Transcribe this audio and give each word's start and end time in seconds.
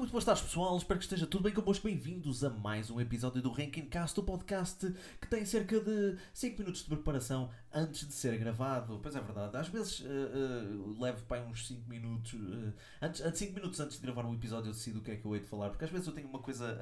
muito 0.00 0.12
boas 0.12 0.24
tardes 0.24 0.42
pessoal, 0.44 0.78
espero 0.78 0.98
que 0.98 1.04
esteja 1.04 1.26
tudo 1.26 1.42
bem 1.42 1.52
convosco. 1.52 1.86
Bem-vindos 1.86 2.42
a 2.42 2.48
mais 2.48 2.90
um 2.90 2.98
episódio 2.98 3.42
do 3.42 3.50
Ranking 3.50 3.84
Cast, 3.84 4.18
o 4.18 4.22
podcast 4.22 4.94
que 5.20 5.28
tem 5.28 5.44
cerca 5.44 5.78
de 5.78 6.16
5 6.32 6.58
minutos 6.58 6.80
de 6.84 6.88
preparação 6.88 7.50
antes 7.70 8.08
de 8.08 8.14
ser 8.14 8.38
gravado. 8.38 8.98
Pois 9.02 9.14
é 9.14 9.20
verdade, 9.20 9.58
às 9.58 9.68
vezes 9.68 10.00
uh, 10.00 10.04
uh, 10.06 11.02
levo 11.02 11.22
para 11.26 11.42
uns 11.42 11.68
5 11.68 11.86
minutos, 11.86 12.32
uh, 12.32 12.72
antes, 13.02 13.20
5 13.38 13.52
minutos 13.52 13.78
antes 13.78 13.98
de 13.98 14.02
gravar 14.02 14.24
um 14.24 14.32
episódio 14.32 14.70
eu 14.70 14.72
decido 14.72 15.00
o 15.00 15.02
que 15.02 15.10
é 15.10 15.16
que 15.16 15.24
eu 15.26 15.34
hei 15.34 15.42
de 15.42 15.46
falar, 15.46 15.68
porque 15.68 15.84
às 15.84 15.90
vezes 15.90 16.06
eu 16.06 16.14
tenho 16.14 16.28
uma 16.28 16.38
coisa, 16.38 16.78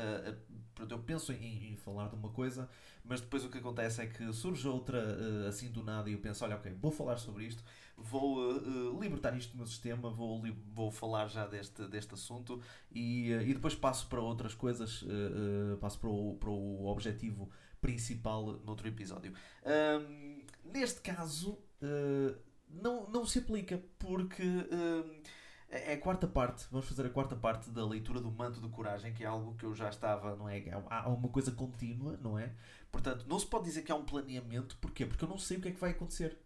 eu 0.88 0.98
penso 0.98 1.32
em, 1.32 1.72
em, 1.72 1.76
falar 1.76 2.08
de 2.08 2.14
uma 2.14 2.28
coisa, 2.28 2.68
mas 3.04 3.20
depois 3.20 3.44
o 3.44 3.48
que 3.48 3.58
acontece 3.58 4.02
é 4.02 4.06
que 4.06 4.32
surge 4.32 4.66
outra 4.68 5.48
assim 5.48 5.70
do 5.70 5.82
nada 5.82 6.10
e 6.10 6.12
eu 6.12 6.18
penso, 6.18 6.44
olha 6.44 6.56
ok, 6.56 6.72
vou 6.80 6.90
falar 6.90 7.16
sobre 7.16 7.44
isto, 7.44 7.62
vou 7.96 8.52
libertar 9.00 9.36
isto 9.36 9.52
do 9.52 9.56
meu 9.56 9.66
sistema, 9.66 10.10
vou, 10.10 10.42
vou 10.72 10.90
falar 10.90 11.26
já 11.28 11.46
deste, 11.46 11.86
deste 11.88 12.14
assunto 12.14 12.60
e, 12.92 13.32
e 13.32 13.54
depois 13.54 13.74
passo 13.74 14.06
para 14.08 14.20
outras 14.20 14.54
coisas, 14.54 15.04
passo 15.80 15.98
para 15.98 16.10
o, 16.10 16.36
para 16.36 16.50
o 16.50 16.86
objetivo 16.86 17.50
principal 17.80 18.60
noutro 18.64 18.88
episódio. 18.88 19.32
Um, 19.64 20.42
neste 20.64 21.00
caso, 21.00 21.58
uh, 21.82 22.36
não, 22.68 23.08
não 23.08 23.26
se 23.26 23.38
aplica, 23.38 23.82
porque 23.98 24.42
uh, 24.42 25.22
é 25.70 25.92
a 25.94 25.98
quarta 25.98 26.26
parte, 26.26 26.66
vamos 26.70 26.86
fazer 26.86 27.06
a 27.06 27.10
quarta 27.10 27.36
parte 27.36 27.70
da 27.70 27.86
leitura 27.86 28.20
do 28.20 28.30
Manto 28.30 28.60
de 28.60 28.68
Coragem, 28.68 29.12
que 29.12 29.22
é 29.22 29.26
algo 29.26 29.54
que 29.54 29.64
eu 29.64 29.74
já 29.74 29.88
estava, 29.88 30.34
não 30.34 30.48
é? 30.48 30.62
Há 30.88 31.08
uma 31.08 31.28
coisa 31.28 31.52
contínua, 31.52 32.18
não 32.22 32.38
é? 32.38 32.52
Portanto, 32.90 33.26
não 33.28 33.38
se 33.38 33.46
pode 33.46 33.64
dizer 33.64 33.82
que 33.82 33.92
há 33.92 33.94
um 33.94 34.04
planeamento, 34.04 34.78
porquê? 34.80 35.04
Porque 35.04 35.24
eu 35.24 35.28
não 35.28 35.38
sei 35.38 35.58
o 35.58 35.60
que 35.60 35.68
é 35.68 35.70
que 35.72 35.80
vai 35.80 35.90
acontecer. 35.90 36.38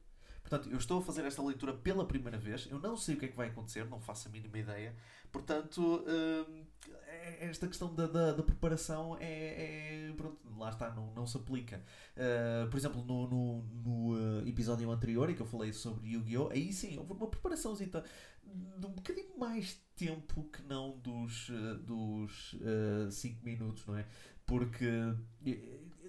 Portanto, 0.42 0.68
eu 0.70 0.76
estou 0.76 0.98
a 0.98 1.02
fazer 1.02 1.24
esta 1.24 1.40
leitura 1.40 1.72
pela 1.72 2.04
primeira 2.04 2.36
vez, 2.36 2.68
eu 2.70 2.80
não 2.80 2.96
sei 2.96 3.14
o 3.14 3.18
que 3.18 3.26
é 3.26 3.28
que 3.28 3.36
vai 3.36 3.48
acontecer, 3.48 3.84
não 3.88 4.00
faço 4.00 4.28
a 4.28 4.30
mínima 4.30 4.58
ideia. 4.58 4.94
Portanto, 5.30 6.04
uh, 6.04 6.66
esta 7.40 7.66
questão 7.66 7.94
da, 7.94 8.06
da, 8.06 8.32
da 8.32 8.42
preparação 8.42 9.16
é, 9.20 10.08
é, 10.08 10.12
Pronto, 10.16 10.36
lá 10.58 10.68
está, 10.68 10.90
não, 10.90 11.12
não 11.14 11.26
se 11.26 11.36
aplica. 11.36 11.82
Uh, 12.16 12.68
por 12.68 12.76
exemplo, 12.76 13.02
no, 13.02 13.26
no, 13.28 13.62
no 13.62 14.14
uh, 14.14 14.46
episódio 14.46 14.90
anterior 14.90 15.30
em 15.30 15.34
que 15.34 15.40
eu 15.40 15.46
falei 15.46 15.72
sobre 15.72 16.10
Yu-Gi-Oh! 16.10 16.50
Aí 16.50 16.72
sim, 16.72 16.98
houve 16.98 17.12
uma 17.12 17.28
preparaçãozita 17.28 18.04
de 18.78 18.86
um 18.86 18.90
bocadinho 18.90 19.38
mais 19.38 19.80
tempo 19.96 20.44
que 20.44 20.62
não 20.62 20.98
dos 20.98 21.46
5 21.46 21.58
uh, 21.58 21.74
dos, 21.78 22.54
cinco 23.14 23.44
minutos, 23.44 23.86
não 23.86 23.96
é? 23.96 24.06
Porque 24.46 24.84
eu, 24.84 25.56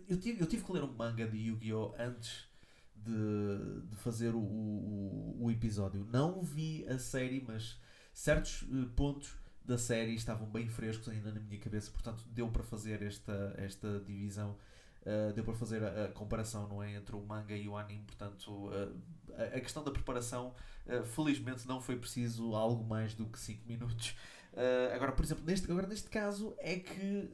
eu, 0.07 0.19
tive, 0.19 0.41
eu 0.41 0.47
tive 0.47 0.63
que 0.63 0.71
ler 0.71 0.83
um 0.83 0.93
manga 0.93 1.27
de 1.27 1.37
Yu-Gi-Oh! 1.37 1.93
antes 1.97 2.47
de, 2.95 3.81
de 3.89 3.95
fazer 3.97 4.33
o, 4.33 4.39
o, 4.39 5.37
o, 5.45 5.51
episódio. 5.51 6.07
Não 6.11 6.41
vi 6.41 6.85
a 6.87 6.97
série, 6.97 7.43
mas 7.45 7.79
certos 8.13 8.65
pontos 8.95 9.35
da 9.63 9.77
série 9.77 10.13
estavam 10.13 10.49
bem 10.49 10.67
frescos 10.67 11.09
ainda 11.09 11.31
na 11.31 11.39
minha 11.39 11.59
cabeça, 11.59 11.91
portanto 11.91 12.23
deu 12.29 12.49
para 12.49 12.63
fazer 12.63 13.01
esta, 13.01 13.53
esta 13.57 13.99
divisão, 13.99 14.57
uh, 15.03 15.33
deu 15.33 15.43
para 15.43 15.53
fazer 15.53 15.83
a, 15.83 16.05
a, 16.05 16.07
comparação 16.09 16.67
não 16.67 16.81
é, 16.81 16.95
entre 16.95 17.15
o 17.15 17.21
manga 17.21 17.55
e 17.55 17.67
o 17.67 17.77
anime, 17.77 18.03
portanto 18.03 18.49
uh, 18.49 18.95
a, 19.37 19.57
a, 19.57 19.59
questão 19.61 19.83
da 19.83 19.91
preparação 19.91 20.53
uh, 20.87 21.03
felizmente 21.03 21.67
não 21.67 21.81
foi 21.81 21.95
preciso 21.95 22.55
algo 22.55 22.83
mais 22.83 23.13
do 23.13 23.25
que 23.25 23.39
5 23.39 23.67
minutos. 23.67 24.15
agora, 24.93 25.11
por 25.11 25.25
exemplo, 25.25 25.43
neste, 25.45 25.69
agora 25.71 25.87
neste 25.87 26.09
caso 26.09 26.53
é 26.59 26.75
que 26.77 27.29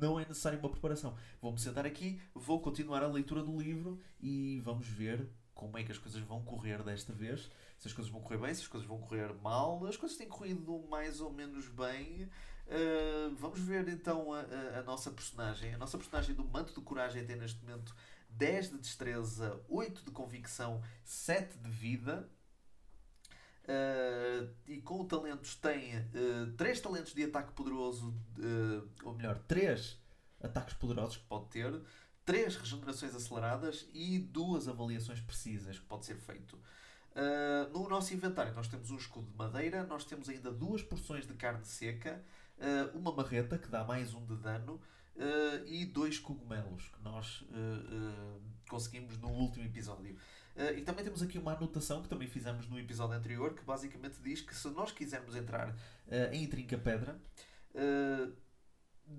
não 0.00 0.18
é 0.18 0.24
necessário 0.26 0.58
uma 0.58 0.70
preparação. 0.70 1.14
Vou-me 1.40 1.58
sentar 1.58 1.84
aqui, 1.84 2.18
vou 2.34 2.60
continuar 2.60 3.02
a 3.02 3.06
leitura 3.06 3.42
do 3.42 3.54
livro 3.58 4.00
e 4.20 4.58
vamos 4.64 4.88
ver 4.88 5.28
como 5.54 5.78
é 5.78 5.84
que 5.84 5.92
as 5.92 5.98
coisas 5.98 6.20
vão 6.22 6.42
correr 6.42 6.82
desta 6.82 7.12
vez 7.12 7.50
se 7.80 7.88
as 7.88 7.94
coisas 7.94 8.12
vão 8.12 8.20
correr 8.20 8.38
bem, 8.38 8.54
se 8.54 8.60
as 8.60 8.68
coisas 8.68 8.86
vão 8.86 9.00
correr 9.00 9.32
mal. 9.42 9.84
As 9.86 9.96
coisas 9.96 10.16
têm 10.16 10.28
corrido 10.28 10.86
mais 10.90 11.22
ou 11.22 11.32
menos 11.32 11.66
bem. 11.68 12.30
Uh, 12.66 13.34
vamos 13.36 13.58
ver 13.58 13.88
então 13.88 14.34
a, 14.34 14.40
a, 14.40 14.78
a, 14.80 14.82
nossa 14.82 15.10
personagem. 15.10 15.74
A 15.74 15.78
nossa 15.78 15.96
personagem 15.96 16.34
do 16.34 16.44
Manto 16.44 16.74
de 16.74 16.80
Coragem 16.82 17.24
tem 17.24 17.36
neste 17.36 17.58
momento 17.64 17.96
10 18.28 18.70
de 18.72 18.78
destreza, 18.78 19.58
8 19.66 20.04
de 20.04 20.10
convicção, 20.10 20.82
7 21.02 21.56
de 21.58 21.70
vida. 21.70 22.28
Uh, 23.64 24.52
e 24.66 24.82
com 24.82 25.02
talentos 25.06 25.54
tem 25.54 25.96
uh, 25.96 26.52
3 26.58 26.80
talentos 26.80 27.14
de 27.14 27.24
ataque 27.24 27.52
poderoso, 27.52 28.10
uh, 28.10 28.88
ou 29.04 29.14
melhor, 29.14 29.38
3 29.48 29.98
ataques 30.42 30.74
poderosos 30.74 31.16
que 31.16 31.24
pode 31.24 31.46
ter, 31.46 31.80
3 32.30 32.54
regenerações 32.54 33.12
aceleradas 33.12 33.88
e 33.92 34.16
2 34.20 34.68
avaliações 34.68 35.18
precisas 35.18 35.80
que 35.80 35.84
pode 35.86 36.06
ser 36.06 36.14
feito. 36.14 36.54
Uh, 36.54 37.76
no 37.76 37.88
nosso 37.88 38.14
inventário 38.14 38.54
nós 38.54 38.68
temos 38.68 38.88
um 38.92 38.96
escudo 38.96 39.28
de 39.28 39.36
madeira, 39.36 39.82
nós 39.82 40.04
temos 40.04 40.28
ainda 40.28 40.52
duas 40.52 40.80
porções 40.80 41.26
de 41.26 41.34
carne 41.34 41.64
seca, 41.64 42.24
uh, 42.56 42.96
uma 42.96 43.12
marreta 43.12 43.58
que 43.58 43.66
dá 43.66 43.82
mais 43.82 44.14
um 44.14 44.24
de 44.24 44.36
dano 44.36 44.74
uh, 45.16 45.66
e 45.66 45.84
dois 45.84 46.20
cogumelos 46.20 46.88
que 46.90 47.02
nós 47.02 47.44
conseguimos 48.68 49.18
no 49.18 49.30
último 49.30 49.64
episódio. 49.64 50.16
e 50.76 50.82
também 50.82 51.02
temos 51.02 51.22
aqui 51.22 51.36
uma 51.36 51.54
anotação 51.54 52.00
que 52.00 52.08
também 52.08 52.28
fizemos 52.28 52.68
no 52.68 52.78
episódio 52.78 53.16
anterior 53.16 53.54
que 53.54 53.64
basicamente 53.64 54.20
diz 54.22 54.40
que 54.40 54.54
se 54.54 54.68
nós 54.68 54.92
quisermos 54.92 55.34
entrar 55.34 55.74
em 56.30 56.46
Trinca 56.46 56.78
Pedra 56.78 57.20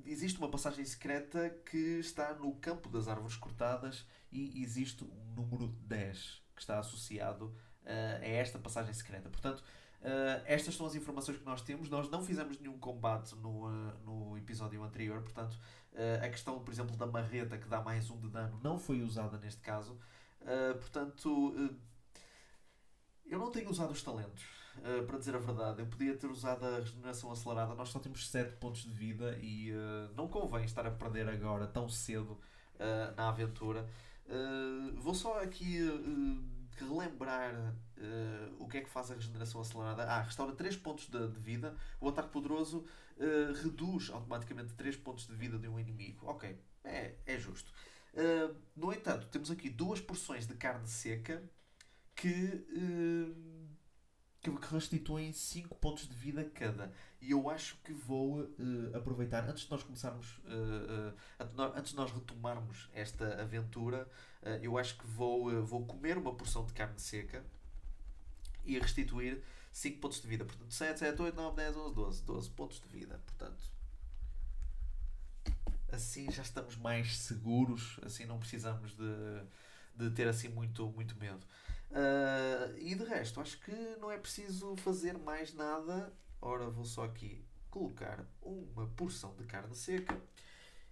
existe 0.05 0.37
uma 0.37 0.49
passagem 0.49 0.83
secreta 0.85 1.49
que 1.65 1.99
está 1.99 2.33
no 2.33 2.53
campo 2.55 2.89
das 2.89 3.07
árvores 3.07 3.35
cortadas 3.35 4.05
e 4.31 4.61
existe 4.61 5.03
um 5.03 5.33
número 5.35 5.67
10 5.87 6.41
que 6.55 6.61
está 6.61 6.79
associado 6.79 7.45
uh, 7.45 8.21
é 8.21 8.35
esta 8.35 8.59
passagem 8.59 8.93
secreta. 8.93 9.29
Portanto, 9.29 9.59
uh, 9.59 10.43
estas 10.45 10.75
são 10.75 10.85
as 10.85 10.95
informações 10.95 11.37
que 11.37 11.45
nós 11.45 11.61
temos. 11.61 11.89
Nós 11.89 12.09
não 12.09 12.23
fizemos 12.23 12.59
nenhum 12.59 12.77
combate 12.77 13.35
no, 13.35 13.67
uh, 13.67 13.99
no 14.03 14.37
episódio 14.37 14.83
anterior, 14.83 15.21
portanto, 15.21 15.57
a 16.23 16.29
questão, 16.29 16.63
por 16.63 16.71
exemplo, 16.71 16.95
da 16.95 17.05
marreta 17.05 17.57
que 17.57 17.67
dá 17.67 17.81
mais 17.81 18.09
um 18.09 18.17
de 18.17 18.29
dano 18.29 18.57
não 18.63 18.79
foi 18.79 19.01
usada 19.01 19.37
neste 19.37 19.59
caso. 19.59 19.99
portanto, 20.79 21.53
eu 23.25 23.37
não 23.37 23.51
tenho 23.51 23.69
usado 23.69 23.91
os 23.91 24.01
talentos. 24.01 24.60
Uh, 24.77 25.03
para 25.05 25.17
dizer 25.17 25.35
a 25.35 25.39
verdade, 25.39 25.81
eu 25.81 25.85
podia 25.85 26.15
ter 26.15 26.27
usado 26.27 26.65
a 26.65 26.77
regeneração 26.77 27.31
acelerada. 27.31 27.75
Nós 27.75 27.89
só 27.89 27.99
temos 27.99 28.29
7 28.29 28.55
pontos 28.57 28.83
de 28.83 28.93
vida 28.93 29.37
e 29.41 29.71
uh, 29.71 30.09
não 30.15 30.27
convém 30.27 30.63
estar 30.63 30.85
a 30.87 30.91
perder 30.91 31.27
agora 31.27 31.67
tão 31.67 31.89
cedo 31.89 32.39
uh, 32.75 33.15
na 33.15 33.29
aventura. 33.29 33.87
vou 34.97 35.13
só 35.13 35.41
aqui 35.43 35.77
relembrar 36.77 37.75
o 38.57 38.67
que 38.67 38.77
é 38.77 38.81
que 38.81 38.89
faz 38.89 39.11
a 39.11 39.15
regeneração 39.15 39.61
acelerada. 39.61 40.03
Ah, 40.03 40.21
restaura 40.21 40.53
3 40.53 40.77
pontos 40.77 41.07
de, 41.09 41.27
de 41.27 41.39
vida. 41.39 41.75
O 41.99 42.07
ataque 42.07 42.29
poderoso 42.29 42.85
reduz 43.61 44.09
automaticamente 44.09 44.73
3 44.73 44.95
pontos 44.97 45.27
de 45.27 45.35
vida 45.35 45.59
de 45.59 45.67
um 45.67 45.79
inimigo. 45.79 46.25
Ok, 46.25 46.57
é, 46.83 47.15
é 47.25 47.37
justo. 47.37 47.71
No 48.75 48.91
entanto, 48.91 49.27
temos 49.27 49.51
aqui 49.51 49.69
duas 49.69 49.99
porções 49.99 50.47
de 50.47 50.55
carne 50.55 50.87
seca 50.87 51.43
que, 52.15 52.65
que, 54.41 54.49
restituem 54.73 55.31
5 55.31 55.75
pontos 55.75 56.07
de 56.07 56.15
vida 56.15 56.43
cada. 56.53 56.91
E 57.21 57.31
eu 57.31 57.49
acho 57.49 57.77
que 57.83 57.93
vou 57.93 58.49
aproveitar, 58.93 59.47
antes 59.47 59.65
de 59.65 59.71
nós 59.71 59.83
começarmos, 59.83 60.39
antes 61.75 61.91
de 61.91 61.95
nós 61.95 62.11
retomarmos 62.11 62.89
esta 62.93 63.39
aventura 63.41 64.07
eu 64.61 64.77
acho 64.77 64.97
que 64.97 65.05
vou, 65.05 65.63
vou 65.63 65.85
comer 65.85 66.17
uma 66.17 66.33
porção 66.33 66.65
de 66.65 66.73
carne 66.73 66.99
seca 66.99 67.43
e 68.65 68.77
restituir 68.79 69.41
5 69.71 69.99
pontos 69.99 70.21
de 70.21 70.27
vida. 70.27 70.45
Portanto, 70.45 70.73
7, 70.73 70.99
7, 70.99 71.21
8, 71.21 71.35
9, 71.35 71.55
10, 71.55 71.77
11, 71.77 71.95
12. 71.95 72.23
12 72.23 72.49
pontos 72.51 72.79
de 72.81 72.87
vida. 72.87 73.19
Portanto, 73.25 73.63
assim 75.91 76.31
já 76.31 76.41
estamos 76.41 76.75
mais 76.75 77.17
seguros, 77.17 77.99
assim 78.03 78.25
não 78.25 78.39
precisamos 78.39 78.95
de, 78.95 79.43
de 79.95 80.09
ter 80.11 80.27
assim 80.27 80.49
muito, 80.49 80.87
muito 80.89 81.15
medo. 81.17 81.45
Uh, 81.91 82.77
e 82.77 82.95
de 82.95 83.03
resto, 83.03 83.41
acho 83.41 83.59
que 83.59 83.71
não 83.99 84.09
é 84.09 84.17
preciso 84.17 84.75
fazer 84.77 85.17
mais 85.17 85.53
nada. 85.53 86.13
Ora, 86.41 86.69
vou 86.69 86.85
só 86.85 87.03
aqui 87.03 87.45
colocar 87.69 88.25
uma 88.41 88.87
porção 88.87 89.35
de 89.35 89.43
carne 89.43 89.75
seca 89.75 90.19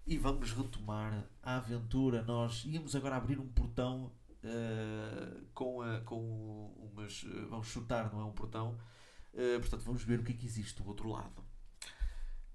e 0.05 0.17
vamos 0.17 0.51
retomar 0.51 1.25
a 1.41 1.55
aventura. 1.55 2.21
Nós 2.23 2.65
íamos 2.65 2.95
agora 2.95 3.15
abrir 3.15 3.39
um 3.39 3.47
portão 3.47 4.11
uh, 4.43 5.45
com, 5.53 5.81
a, 5.81 6.01
com 6.01 6.73
umas. 6.91 7.23
Vamos 7.49 7.67
chutar, 7.67 8.11
não 8.11 8.21
é 8.21 8.25
um 8.25 8.33
portão. 8.33 8.77
Uh, 9.33 9.59
portanto, 9.59 9.83
vamos 9.83 10.03
ver 10.03 10.19
o 10.19 10.23
que 10.23 10.33
é 10.33 10.35
que 10.35 10.45
existe 10.45 10.81
do 10.81 10.87
outro 10.89 11.07
lado. 11.09 11.43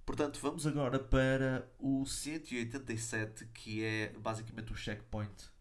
Portanto, 0.05 0.39
vamos 0.43 0.67
agora 0.67 0.99
para 0.99 1.67
o 1.79 2.05
187, 2.05 3.47
que 3.47 3.83
é 3.83 4.13
basicamente 4.19 4.71
o 4.71 4.77
checkpoint 4.77 5.54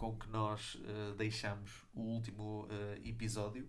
com 0.00 0.16
que 0.16 0.28
nós 0.30 0.80
deixamos 1.18 1.84
o 1.92 2.00
último 2.00 2.66
episódio. 3.04 3.68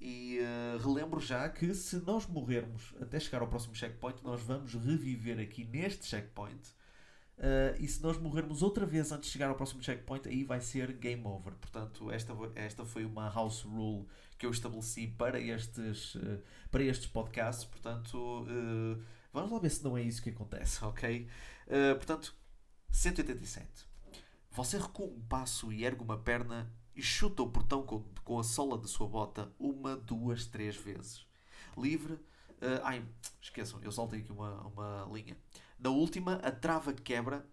E 0.00 0.40
relembro 0.82 1.20
já 1.20 1.48
que 1.48 1.72
se 1.72 1.96
nós 2.00 2.26
morrermos 2.26 2.92
até 3.00 3.20
chegar 3.20 3.40
ao 3.40 3.46
próximo 3.46 3.74
checkpoint, 3.74 4.22
nós 4.24 4.42
vamos 4.42 4.74
reviver 4.74 5.38
aqui 5.38 5.64
neste 5.64 6.06
checkpoint 6.06 6.74
Uh, 7.36 7.74
e 7.80 7.88
se 7.88 8.00
nós 8.00 8.16
morrermos 8.16 8.62
outra 8.62 8.86
vez 8.86 9.10
antes 9.10 9.26
de 9.26 9.32
chegar 9.32 9.48
ao 9.48 9.56
próximo 9.56 9.82
checkpoint, 9.82 10.28
aí 10.28 10.44
vai 10.44 10.60
ser 10.60 10.92
game 10.92 11.24
over. 11.26 11.52
Portanto, 11.54 12.10
esta, 12.10 12.32
esta 12.54 12.84
foi 12.84 13.04
uma 13.04 13.28
house 13.28 13.62
rule 13.62 14.06
que 14.38 14.46
eu 14.46 14.50
estabeleci 14.50 15.08
para 15.08 15.40
estes, 15.40 16.14
uh, 16.14 16.40
para 16.70 16.84
estes 16.84 17.08
podcasts. 17.08 17.64
Portanto, 17.64 18.16
uh, 18.16 19.02
vamos 19.32 19.50
lá 19.50 19.58
ver 19.58 19.70
se 19.70 19.82
não 19.82 19.96
é 19.98 20.02
isso 20.02 20.22
que 20.22 20.30
acontece, 20.30 20.82
ok? 20.84 21.28
portanto, 21.96 22.36
187. 22.90 23.86
Você 24.54 24.78
recua 24.78 25.06
um 25.06 25.20
passo 25.28 25.72
e 25.72 25.84
ergue 25.84 26.02
uma 26.02 26.16
perna 26.16 26.72
e 26.94 27.02
chuta 27.02 27.42
o 27.42 27.50
portão 27.50 27.82
com, 27.82 28.04
com 28.22 28.38
a 28.38 28.44
sola 28.44 28.78
da 28.78 28.86
sua 28.86 29.08
bota 29.08 29.52
uma, 29.58 29.96
duas, 29.96 30.46
três 30.46 30.76
vezes. 30.76 31.26
Livre. 31.76 32.20
ai, 32.84 33.04
esqueçam, 33.42 33.80
eu 33.82 33.90
soltei 33.90 34.20
aqui 34.20 34.30
uma, 34.30 34.60
uma 34.68 35.08
linha. 35.12 35.36
Na 35.76 35.90
última, 35.90 36.34
a 36.36 36.52
trava 36.52 36.92
quebra 36.92 37.44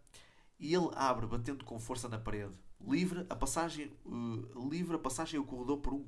e 0.60 0.76
ele 0.76 0.92
abre, 0.96 1.26
batendo 1.26 1.66
com 1.66 1.80
força 1.80 2.08
na 2.08 2.20
parede. 2.20 2.56
Livre 2.80 3.26
a 3.30 3.36
passagem, 3.36 3.92
uh, 4.06 4.70
livre 4.70 4.96
a 4.96 5.00
passagem 5.00 5.40
ao 5.40 5.46
corredor 5.46 5.80
por 5.80 5.94
um, 5.94 6.06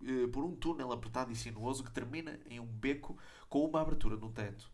uh, 0.00 0.28
por 0.32 0.42
um 0.42 0.56
túnel 0.56 0.90
apertado 0.90 1.30
e 1.30 1.36
sinuoso 1.36 1.84
que 1.84 1.92
termina 1.92 2.40
em 2.48 2.58
um 2.58 2.66
beco 2.66 3.16
com 3.46 3.62
uma 3.62 3.82
abertura 3.82 4.16
no 4.16 4.30
teto. 4.30 4.70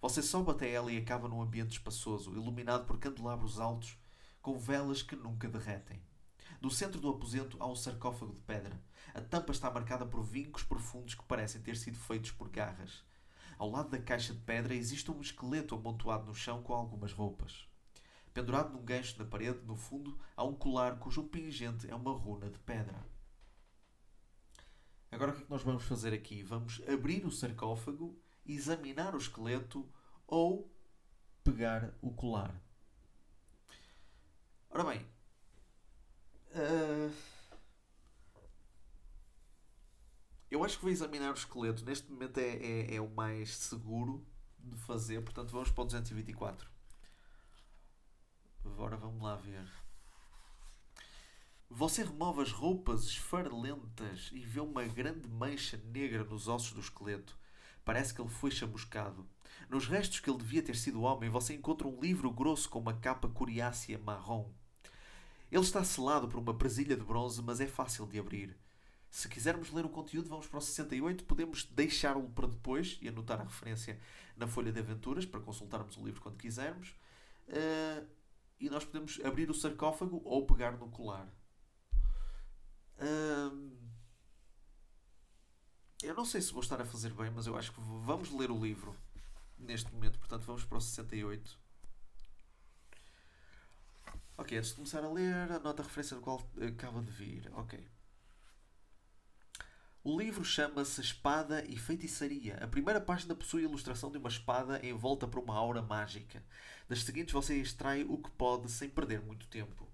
Você 0.00 0.22
sobe 0.22 0.52
até 0.52 0.70
ela 0.70 0.92
e 0.92 0.96
acaba 0.96 1.28
num 1.28 1.42
ambiente 1.42 1.72
espaçoso, 1.72 2.32
iluminado 2.32 2.86
por 2.86 2.98
candelabros 2.98 3.58
altos, 3.58 3.98
com 4.48 4.58
velas 4.58 5.02
que 5.02 5.14
nunca 5.14 5.46
derretem. 5.46 6.00
No 6.58 6.70
centro 6.70 6.98
do 6.98 7.10
aposento 7.10 7.58
há 7.60 7.66
um 7.66 7.76
sarcófago 7.76 8.32
de 8.32 8.40
pedra. 8.40 8.82
A 9.12 9.20
tampa 9.20 9.52
está 9.52 9.70
marcada 9.70 10.06
por 10.06 10.22
vincos 10.22 10.62
profundos 10.62 11.14
que 11.14 11.22
parecem 11.24 11.60
ter 11.60 11.76
sido 11.76 11.98
feitos 11.98 12.30
por 12.30 12.48
garras. 12.48 13.04
Ao 13.58 13.70
lado 13.70 13.90
da 13.90 13.98
caixa 13.98 14.32
de 14.32 14.40
pedra 14.40 14.74
existe 14.74 15.10
um 15.10 15.20
esqueleto 15.20 15.74
amontoado 15.74 16.24
no 16.24 16.34
chão 16.34 16.62
com 16.62 16.72
algumas 16.72 17.12
roupas. 17.12 17.68
Pendurado 18.32 18.72
num 18.72 18.82
gancho 18.82 19.18
na 19.18 19.26
parede, 19.26 19.66
no 19.66 19.76
fundo, 19.76 20.18
há 20.34 20.42
um 20.44 20.54
colar 20.54 20.98
cujo 20.98 21.24
pingente 21.24 21.86
é 21.90 21.94
uma 21.94 22.12
runa 22.12 22.48
de 22.48 22.58
pedra. 22.60 23.06
Agora 25.12 25.32
o 25.32 25.34
que 25.34 25.42
é 25.42 25.44
que 25.44 25.50
nós 25.50 25.62
vamos 25.62 25.84
fazer 25.84 26.14
aqui? 26.14 26.42
Vamos 26.42 26.80
abrir 26.88 27.26
o 27.26 27.30
sarcófago, 27.30 28.18
examinar 28.46 29.14
o 29.14 29.18
esqueleto 29.18 29.86
ou 30.26 30.74
pegar 31.44 31.94
o 32.00 32.10
colar. 32.14 32.66
Ora 34.70 34.84
bem, 34.84 35.06
uh, 36.54 37.12
Eu 40.50 40.64
acho 40.64 40.76
que 40.76 40.82
vou 40.82 40.90
examinar 40.90 41.30
o 41.30 41.34
esqueleto. 41.34 41.84
Neste 41.84 42.10
momento 42.10 42.38
é, 42.38 42.56
é, 42.56 42.94
é 42.94 43.00
o 43.00 43.08
mais 43.08 43.54
seguro 43.54 44.26
de 44.58 44.76
fazer. 44.78 45.20
Portanto, 45.22 45.50
vamos 45.50 45.70
para 45.70 45.82
o 45.82 45.84
224. 45.84 46.70
Agora 48.64 48.96
vamos 48.96 49.22
lá 49.22 49.36
ver. 49.36 49.68
Você 51.70 52.02
remove 52.02 52.40
as 52.40 52.50
roupas 52.50 53.04
esfarelentas 53.04 54.30
e 54.32 54.40
vê 54.40 54.60
uma 54.60 54.84
grande 54.84 55.28
mancha 55.28 55.76
negra 55.76 56.24
nos 56.24 56.48
ossos 56.48 56.72
do 56.72 56.80
esqueleto. 56.80 57.38
Parece 57.84 58.14
que 58.14 58.20
ele 58.20 58.30
foi 58.30 58.50
chamuscado. 58.50 59.28
Nos 59.68 59.86
restos 59.86 60.20
que 60.20 60.30
ele 60.30 60.38
devia 60.38 60.62
ter 60.62 60.76
sido 60.76 61.02
homem, 61.02 61.28
você 61.28 61.54
encontra 61.54 61.86
um 61.86 62.00
livro 62.00 62.30
grosso 62.30 62.70
com 62.70 62.78
uma 62.78 62.94
capa 62.94 63.28
coriácea 63.28 63.98
marrom. 63.98 64.50
Ele 65.50 65.62
está 65.62 65.82
selado 65.82 66.28
por 66.28 66.38
uma 66.38 66.54
presilha 66.54 66.96
de 66.96 67.04
bronze, 67.04 67.42
mas 67.42 67.60
é 67.60 67.66
fácil 67.66 68.06
de 68.06 68.18
abrir. 68.18 68.56
Se 69.10 69.28
quisermos 69.28 69.70
ler 69.72 69.86
o 69.86 69.88
conteúdo, 69.88 70.28
vamos 70.28 70.46
para 70.46 70.58
o 70.58 70.60
68. 70.60 71.24
Podemos 71.24 71.64
deixá-lo 71.64 72.28
para 72.30 72.46
depois 72.46 72.98
e 73.00 73.08
anotar 73.08 73.40
a 73.40 73.44
referência 73.44 73.98
na 74.36 74.46
folha 74.46 74.70
de 74.70 74.78
aventuras 74.78 75.24
para 75.24 75.40
consultarmos 75.40 75.96
o 75.96 76.04
livro 76.04 76.20
quando 76.20 76.36
quisermos. 76.36 76.90
Uh, 77.48 78.06
e 78.60 78.68
nós 78.68 78.84
podemos 78.84 79.18
abrir 79.24 79.50
o 79.50 79.54
sarcófago 79.54 80.20
ou 80.24 80.46
pegar 80.46 80.72
no 80.72 80.90
colar. 80.90 81.26
Uh, 82.98 83.78
eu 86.02 86.14
não 86.14 86.24
sei 86.24 86.40
se 86.40 86.52
vou 86.52 86.62
estar 86.62 86.80
a 86.80 86.84
fazer 86.84 87.12
bem, 87.14 87.30
mas 87.30 87.46
eu 87.46 87.56
acho 87.56 87.72
que 87.72 87.80
vamos 87.80 88.30
ler 88.30 88.50
o 88.50 88.60
livro 88.60 88.94
neste 89.56 89.92
momento. 89.92 90.18
Portanto, 90.18 90.42
vamos 90.42 90.64
para 90.64 90.78
o 90.78 90.80
68. 90.80 91.58
Ok, 94.40 94.56
antes 94.56 94.70
de 94.70 94.76
começar 94.76 95.02
a 95.02 95.10
ler, 95.10 95.50
anota 95.50 95.82
a 95.82 95.84
referência 95.84 96.14
do 96.14 96.22
qual 96.22 96.48
acaba 96.62 97.02
de 97.02 97.10
vir. 97.10 97.50
Ok. 97.54 97.84
O 100.04 100.16
livro 100.16 100.44
chama-se 100.44 101.00
Espada 101.00 101.64
e 101.68 101.76
Feitiçaria. 101.76 102.56
A 102.62 102.68
primeira 102.68 103.00
página 103.00 103.34
possui 103.34 103.62
a 103.62 103.68
ilustração 103.68 104.12
de 104.12 104.16
uma 104.16 104.28
espada 104.28 104.80
envolta 104.86 105.26
por 105.26 105.42
uma 105.42 105.56
aura 105.56 105.82
mágica. 105.82 106.40
Das 106.88 107.02
seguintes 107.02 107.32
você 107.32 107.60
extrai 107.60 108.04
o 108.04 108.16
que 108.16 108.30
pode 108.30 108.70
sem 108.70 108.88
perder 108.88 109.20
muito 109.20 109.48
tempo. 109.48 109.88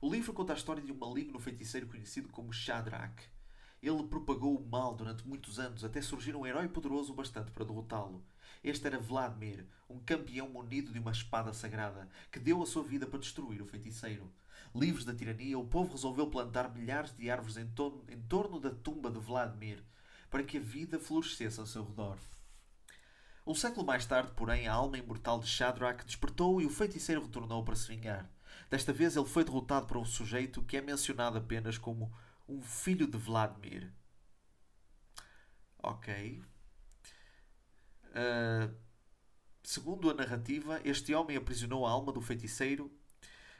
O 0.00 0.08
livro 0.08 0.32
conta 0.32 0.52
a 0.52 0.56
história 0.56 0.80
de 0.80 0.92
um 0.92 0.96
maligno 0.96 1.40
feiticeiro 1.40 1.88
conhecido 1.88 2.28
como 2.28 2.52
Shadrach. 2.52 3.20
Ele 3.82 4.04
propagou 4.04 4.56
o 4.56 4.64
mal 4.64 4.94
durante 4.94 5.26
muitos 5.26 5.58
anos 5.58 5.82
até 5.82 6.00
surgir 6.00 6.36
um 6.36 6.46
herói 6.46 6.68
poderoso 6.68 7.12
bastante 7.12 7.50
para 7.50 7.64
derrotá-lo. 7.64 8.24
Este 8.62 8.86
era 8.86 8.98
Vladimir, 8.98 9.66
um 9.88 9.98
campeão 9.98 10.48
munido 10.48 10.92
de 10.92 10.98
uma 10.98 11.12
espada 11.12 11.52
sagrada, 11.52 12.08
que 12.30 12.38
deu 12.40 12.62
a 12.62 12.66
sua 12.66 12.82
vida 12.82 13.06
para 13.06 13.18
destruir 13.18 13.62
o 13.62 13.66
feiticeiro. 13.66 14.32
Livres 14.74 15.04
da 15.04 15.14
tirania, 15.14 15.58
o 15.58 15.66
povo 15.66 15.92
resolveu 15.92 16.28
plantar 16.28 16.74
milhares 16.74 17.14
de 17.16 17.30
árvores 17.30 17.56
em 17.56 17.66
torno, 17.68 18.04
em 18.08 18.20
torno 18.22 18.60
da 18.60 18.70
tumba 18.70 19.10
de 19.10 19.18
Vladimir, 19.18 19.82
para 20.30 20.42
que 20.42 20.58
a 20.58 20.60
vida 20.60 20.98
florescesse 20.98 21.58
ao 21.58 21.66
seu 21.66 21.84
redor. 21.84 22.18
Um 23.46 23.54
século 23.54 23.86
mais 23.86 24.04
tarde, 24.04 24.32
porém, 24.36 24.68
a 24.68 24.74
alma 24.74 24.98
imortal 24.98 25.40
de 25.40 25.46
Shadrach 25.46 26.04
despertou 26.04 26.60
e 26.60 26.66
o 26.66 26.70
feiticeiro 26.70 27.22
retornou 27.22 27.64
para 27.64 27.74
se 27.74 27.88
vingar. 27.88 28.28
Desta 28.68 28.92
vez 28.92 29.16
ele 29.16 29.24
foi 29.24 29.42
derrotado 29.42 29.86
por 29.86 29.96
um 29.96 30.04
sujeito 30.04 30.62
que 30.62 30.76
é 30.76 30.82
mencionado 30.82 31.38
apenas 31.38 31.78
como 31.78 32.12
um 32.46 32.60
filho 32.60 33.06
de 33.06 33.16
Vladimir. 33.16 33.90
Ok. 35.82 36.42
Uh, 38.18 38.74
segundo 39.62 40.10
a 40.10 40.14
narrativa, 40.14 40.80
este 40.84 41.14
homem 41.14 41.36
aprisionou 41.36 41.86
a 41.86 41.90
alma 41.90 42.12
do 42.12 42.20
feiticeiro 42.20 42.90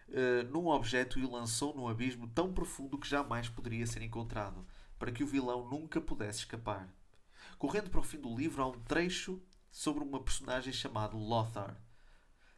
uh, 0.08 0.50
num 0.50 0.66
objeto 0.66 1.18
e 1.18 1.24
o 1.24 1.30
lançou 1.30 1.76
num 1.76 1.86
abismo 1.86 2.26
tão 2.28 2.52
profundo 2.52 2.98
que 2.98 3.08
jamais 3.08 3.48
poderia 3.48 3.86
ser 3.86 4.02
encontrado, 4.02 4.66
para 4.98 5.12
que 5.12 5.22
o 5.22 5.26
vilão 5.26 5.68
nunca 5.68 6.00
pudesse 6.00 6.40
escapar. 6.40 6.92
Correndo 7.56 7.88
para 7.88 8.00
o 8.00 8.04
fim 8.04 8.20
do 8.20 8.34
livro, 8.34 8.62
há 8.62 8.66
um 8.66 8.80
trecho 8.80 9.40
sobre 9.70 10.02
uma 10.02 10.20
personagem 10.20 10.72
chamada 10.72 11.16
Lothar. 11.16 11.80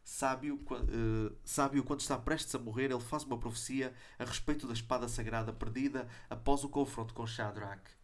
Sábio, 0.03 0.55
uh, 0.55 1.37
sábio, 1.45 1.83
quando 1.83 1.99
está 1.99 2.17
prestes 2.17 2.55
a 2.55 2.59
morrer, 2.59 2.85
ele 2.85 2.99
faz 2.99 3.23
uma 3.23 3.37
profecia 3.37 3.93
a 4.17 4.25
respeito 4.25 4.65
da 4.65 4.73
espada 4.73 5.07
sagrada 5.07 5.53
perdida 5.53 6.07
após 6.27 6.63
o 6.63 6.69
confronto 6.69 7.13
com 7.13 7.27
Shadrach. 7.27 8.00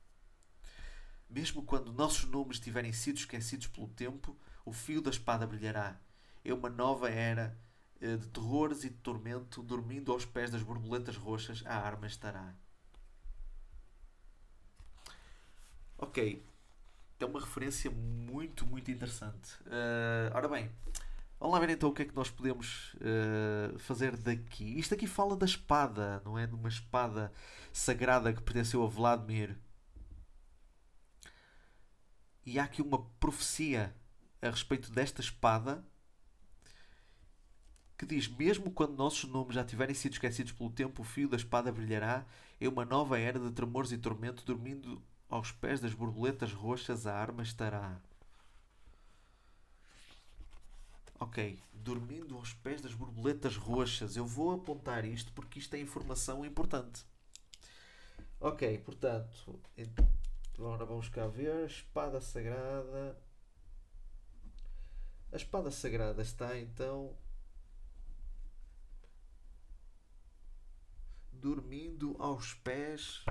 Mesmo 1.29 1.63
quando 1.63 1.91
nossos 1.91 2.25
nomes 2.25 2.59
tiverem 2.59 2.93
sido 2.93 3.17
esquecidos 3.17 3.67
pelo 3.67 3.87
tempo, 3.89 4.37
o 4.65 4.71
fio 4.71 5.01
da 5.01 5.09
espada 5.09 5.45
brilhará. 5.45 5.99
É 6.43 6.53
uma 6.53 6.69
nova 6.69 7.09
era 7.09 7.57
eh, 7.99 8.15
de 8.15 8.27
terrores 8.27 8.83
e 8.83 8.89
de 8.89 8.97
tormento, 8.97 9.63
dormindo 9.63 10.11
aos 10.11 10.25
pés 10.25 10.51
das 10.51 10.61
borboletas 10.61 11.17
roxas, 11.17 11.63
a 11.65 11.75
arma 11.75 12.07
estará. 12.07 12.53
Ok. 15.97 16.45
É 17.19 17.25
uma 17.25 17.39
referência 17.39 17.89
muito, 17.89 18.65
muito 18.67 18.91
interessante. 18.91 19.53
Uh, 19.63 20.29
ora 20.35 20.47
bem, 20.47 20.69
vamos 21.39 21.55
lá 21.55 21.59
ver 21.59 21.71
então 21.71 21.89
o 21.89 21.93
que 21.93 22.03
é 22.03 22.05
que 22.05 22.15
nós 22.15 22.29
podemos 22.29 22.93
uh, 22.95 23.79
fazer 23.79 24.15
daqui. 24.15 24.77
Isto 24.77 24.93
aqui 24.93 25.07
fala 25.07 25.35
da 25.35 25.45
espada, 25.47 26.21
não 26.23 26.37
é? 26.37 26.45
De 26.45 26.53
uma 26.53 26.69
espada 26.69 27.33
sagrada 27.73 28.31
que 28.31 28.43
pertenceu 28.43 28.83
a 28.83 28.87
Vladimir. 28.87 29.57
E 32.47 32.57
há 32.57 32.63
aqui 32.63 32.81
uma 32.81 33.03
profecia 33.19 33.93
a 34.41 34.49
respeito 34.49 34.89
desta 34.89 35.19
espada 35.19 35.85
que 37.97 38.05
diz: 38.05 38.25
Mesmo 38.29 38.71
quando 38.71 38.95
nossos 38.95 39.29
nomes 39.29 39.53
já 39.53 39.65
tiverem 39.65 39.93
sido 39.93 40.13
esquecidos 40.13 40.53
pelo 40.53 40.69
tempo, 40.69 41.01
o 41.01 41.05
fio 41.05 41.27
da 41.27 41.35
espada 41.35 41.73
brilhará 41.73 42.25
em 42.61 42.69
uma 42.69 42.85
nova 42.85 43.19
era 43.19 43.37
de 43.37 43.51
tremores 43.51 43.91
e 43.91 43.97
tormento, 43.97 44.45
dormindo 44.45 45.03
aos 45.27 45.51
pés 45.51 45.81
das 45.81 45.93
borboletas 45.93 46.53
roxas, 46.53 47.05
a 47.05 47.13
arma 47.13 47.43
estará. 47.43 47.99
Ok, 51.19 51.61
dormindo 51.73 52.37
aos 52.37 52.53
pés 52.53 52.79
das 52.79 52.93
borboletas 52.93 53.57
roxas. 53.57 54.15
Eu 54.15 54.25
vou 54.25 54.53
apontar 54.53 55.03
isto 55.03 55.33
porque 55.33 55.59
isto 55.59 55.73
é 55.73 55.81
informação 55.81 56.45
importante. 56.45 57.05
Ok, 58.39 58.77
portanto, 58.85 59.59
agora 60.57 60.85
vamos 60.85 61.09
cá 61.09 61.27
ver. 61.27 61.65
Espada 61.65 62.19
sagrada. 62.19 63.17
A 65.31 65.35
espada 65.35 65.69
sagrada 65.69 66.21
está 66.21 66.57
então 66.57 67.15
dormindo 71.31 72.15
aos 72.19 72.53
pés 72.55 73.23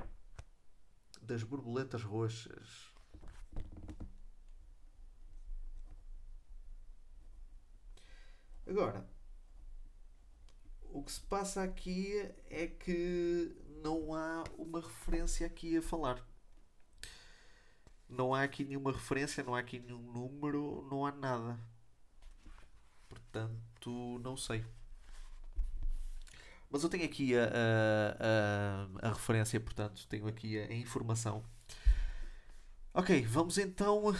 das 1.21 1.43
borboletas 1.43 2.03
roxas. 2.03 2.93
Agora, 8.67 9.09
o 10.83 11.03
que 11.03 11.13
se 11.13 11.21
passa 11.23 11.63
aqui 11.63 12.13
é 12.51 12.67
que 12.67 13.57
não 13.83 14.15
há 14.15 14.45
uma 14.59 14.81
referência 14.81 15.47
aqui 15.47 15.77
a 15.77 15.83
falar. 15.83 16.36
Não 18.09 18.35
há 18.35 18.43
aqui 18.43 18.65
nenhuma 18.65 18.93
referência, 18.93 19.43
não 19.43 19.55
há 19.55 19.59
aqui 19.59 19.79
nenhum 19.81 20.01
número, 20.13 20.87
não 20.91 21.05
há 21.05 21.13
nada. 21.13 21.59
Portanto, 23.09 24.21
não 24.23 24.37
sei. 24.37 24.65
Mas 26.71 26.83
eu 26.83 26.89
tenho 26.89 27.05
aqui 27.05 27.37
a, 27.37 27.45
a, 27.45 29.07
a, 29.07 29.09
a 29.09 29.13
referência, 29.13 29.59
portanto, 29.61 30.07
tenho 30.09 30.27
aqui 30.27 30.59
a, 30.61 30.67
a 30.67 30.75
informação. 30.75 31.45
Ok, 32.93 33.25
vamos 33.27 33.59
então 33.59 34.15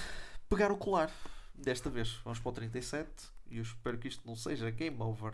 pegar 0.49 0.71
o 0.71 0.77
colar. 0.77 1.11
Desta 1.55 1.89
vez, 1.89 2.13
vamos 2.25 2.39
para 2.39 2.51
o 2.51 2.53
37 2.53 3.09
e 3.51 3.57
eu 3.57 3.63
espero 3.63 3.99
que 3.99 4.09
isto 4.09 4.27
não 4.27 4.37
seja 4.37 4.71
game 4.71 5.01
over. 5.01 5.33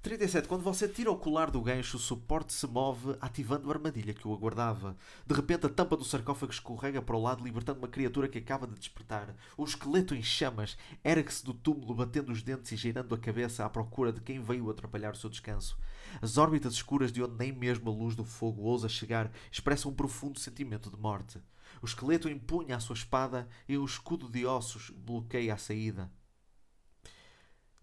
37. 0.00 0.46
Quando 0.46 0.62
você 0.62 0.86
tira 0.86 1.10
o 1.10 1.16
colar 1.16 1.50
do 1.50 1.60
gancho, 1.60 1.96
o 1.96 2.00
suporte 2.00 2.52
se 2.52 2.68
move, 2.68 3.16
ativando 3.20 3.68
a 3.68 3.74
armadilha 3.74 4.14
que 4.14 4.28
o 4.28 4.32
aguardava. 4.32 4.96
De 5.26 5.34
repente, 5.34 5.66
a 5.66 5.68
tampa 5.68 5.96
do 5.96 6.04
sarcófago 6.04 6.52
escorrega 6.52 7.02
para 7.02 7.16
o 7.16 7.20
lado, 7.20 7.42
libertando 7.42 7.80
uma 7.80 7.88
criatura 7.88 8.28
que 8.28 8.38
acaba 8.38 8.64
de 8.64 8.78
despertar. 8.78 9.34
O 9.56 9.64
esqueleto 9.64 10.14
em 10.14 10.22
chamas 10.22 10.78
ergue-se 11.02 11.44
do 11.44 11.52
túmulo, 11.52 11.96
batendo 11.96 12.30
os 12.30 12.42
dentes 12.42 12.70
e 12.70 12.76
girando 12.76 13.12
a 13.12 13.18
cabeça 13.18 13.64
à 13.64 13.68
procura 13.68 14.12
de 14.12 14.20
quem 14.20 14.40
veio 14.40 14.70
atrapalhar 14.70 15.14
o 15.14 15.16
seu 15.16 15.28
descanso. 15.28 15.76
As 16.22 16.38
órbitas 16.38 16.74
escuras 16.74 17.10
de 17.10 17.20
onde 17.20 17.36
nem 17.36 17.50
mesmo 17.50 17.90
a 17.90 17.92
luz 17.92 18.14
do 18.14 18.24
fogo 18.24 18.62
ousa 18.62 18.88
chegar 18.88 19.32
expressam 19.50 19.90
um 19.90 19.94
profundo 19.94 20.38
sentimento 20.38 20.90
de 20.90 20.96
morte. 20.96 21.40
O 21.82 21.86
esqueleto 21.86 22.28
empunha 22.28 22.76
a 22.76 22.80
sua 22.80 22.94
espada 22.94 23.48
e 23.68 23.76
um 23.76 23.84
escudo 23.84 24.28
de 24.28 24.46
ossos 24.46 24.90
bloqueia 24.90 25.54
a 25.54 25.58
saída. 25.58 26.08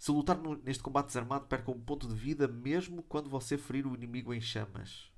Se 0.06 0.12
lutar 0.12 0.40
neste 0.64 0.84
combate 0.84 1.08
desarmado, 1.08 1.48
perca 1.48 1.72
um 1.72 1.82
ponto 1.82 2.08
de 2.08 2.14
vida 2.14 2.48
mesmo 2.48 3.02
quando 3.02 3.28
você 3.28 3.58
ferir 3.58 3.88
o 3.88 3.96
inimigo 3.96 4.36
em 4.36 4.40
chamas. 4.40 5.12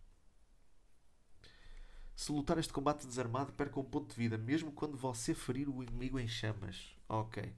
Se 2.15 2.31
lutar 2.31 2.57
este 2.57 2.71
combate 2.71 3.05
desarmado, 3.05 3.51
perca 3.51 3.81
um 3.81 3.83
ponto 3.83 4.07
de 4.11 4.15
vida 4.15 4.37
mesmo 4.37 4.71
quando 4.71 4.97
você 4.97 5.33
ferir 5.33 5.67
o 5.67 5.83
inimigo 5.83 6.17
em 6.17 6.25
chamas. 6.25 6.95
Ok. 7.09 7.53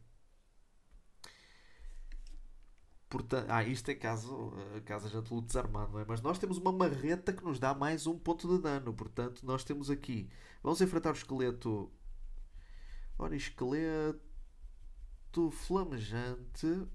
Portanto, 3.07 3.48
ah, 3.48 3.63
isto 3.63 3.89
é 3.89 3.93
caso, 3.93 4.51
eh, 4.74 4.81
caso 4.81 5.05
a 5.05 5.09
gente 5.12 5.31
lute 5.31 5.50
desarmado, 5.50 5.91
não 5.91 6.00
é? 6.00 6.05
Mas 6.07 6.21
nós 6.21 6.39
temos 6.39 6.57
uma 6.57 6.71
marreta 6.71 7.31
que 7.31 7.43
nos 7.43 7.59
dá 7.59 7.75
mais 7.75 8.07
um 8.07 8.17
ponto 8.17 8.48
de 8.48 8.59
dano. 8.59 8.91
Portanto, 8.91 9.45
nós 9.45 9.63
temos 9.63 9.91
aqui. 9.91 10.31
Vamos 10.63 10.81
enfrentar 10.81 11.12
o 11.12 11.13
esqueleto. 11.13 11.91
Ora, 13.19 13.36
esqueleto 13.36 14.19
flamejante. 15.51 16.88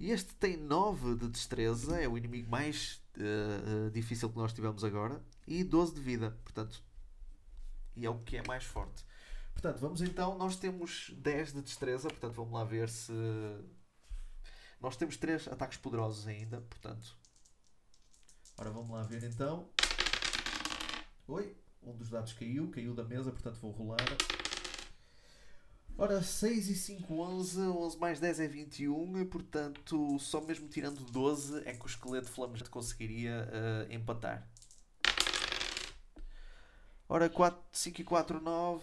E 0.00 0.10
este 0.12 0.34
tem 0.36 0.56
9 0.56 1.14
de 1.14 1.28
destreza, 1.28 2.00
é 2.00 2.08
o 2.08 2.16
inimigo 2.16 2.50
mais 2.50 3.02
uh, 3.18 3.90
difícil 3.90 4.30
que 4.30 4.36
nós 4.38 4.50
tivemos 4.50 4.82
agora. 4.82 5.22
E 5.46 5.62
12 5.62 5.94
de 5.94 6.00
vida, 6.00 6.30
portanto. 6.42 6.82
E 7.94 8.06
é 8.06 8.10
o 8.10 8.18
que 8.20 8.38
é 8.38 8.42
mais 8.48 8.64
forte. 8.64 9.04
Portanto, 9.52 9.78
vamos 9.78 10.00
então. 10.00 10.38
Nós 10.38 10.56
temos 10.56 11.12
10 11.18 11.52
de 11.52 11.60
destreza, 11.60 12.08
portanto, 12.08 12.32
vamos 12.32 12.54
lá 12.54 12.64
ver 12.64 12.88
se 12.88 13.12
nós 14.80 14.96
temos 14.96 15.18
três 15.18 15.46
ataques 15.46 15.76
poderosos 15.76 16.26
ainda, 16.26 16.62
portanto. 16.62 17.14
Ora, 18.56 18.70
vamos 18.70 18.90
lá 18.90 19.02
ver 19.02 19.22
então. 19.22 19.68
Oi, 21.28 21.54
um 21.82 21.94
dos 21.94 22.08
dados 22.08 22.32
caiu, 22.32 22.70
caiu 22.70 22.94
da 22.94 23.04
mesa, 23.04 23.30
portanto 23.30 23.60
vou 23.60 23.70
rolar. 23.70 23.98
Ora, 26.00 26.22
6 26.22 26.70
e 26.70 26.74
5, 26.74 27.12
11. 27.12 27.60
11 27.60 27.98
mais 27.98 28.18
10 28.18 28.40
é 28.40 28.48
21. 28.48 29.26
Portanto, 29.26 30.18
só 30.18 30.40
mesmo 30.40 30.66
tirando 30.66 31.04
12 31.04 31.62
é 31.66 31.74
que 31.74 31.84
o 31.84 31.86
esqueleto 31.86 32.30
flamejante 32.30 32.70
conseguiria 32.70 33.46
uh, 33.46 33.92
empatar. 33.92 34.48
Ora, 37.06 37.28
4, 37.28 37.60
5 37.70 38.00
e 38.00 38.04
4, 38.04 38.40
9. 38.40 38.82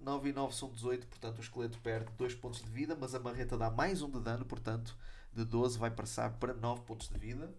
9 0.00 0.28
e 0.30 0.32
9 0.32 0.54
são 0.54 0.70
18. 0.70 1.06
Portanto, 1.06 1.36
o 1.36 1.42
esqueleto 1.42 1.78
perde 1.80 2.10
2 2.16 2.34
pontos 2.36 2.62
de 2.62 2.70
vida. 2.70 2.96
Mas 2.98 3.14
a 3.14 3.20
marreta 3.20 3.58
dá 3.58 3.70
mais 3.70 4.00
1 4.00 4.10
de 4.10 4.20
dano. 4.20 4.46
Portanto, 4.46 4.96
de 5.30 5.44
12 5.44 5.78
vai 5.78 5.90
passar 5.90 6.38
para 6.38 6.54
9 6.54 6.80
pontos 6.86 7.10
de 7.10 7.18
vida. 7.18 7.54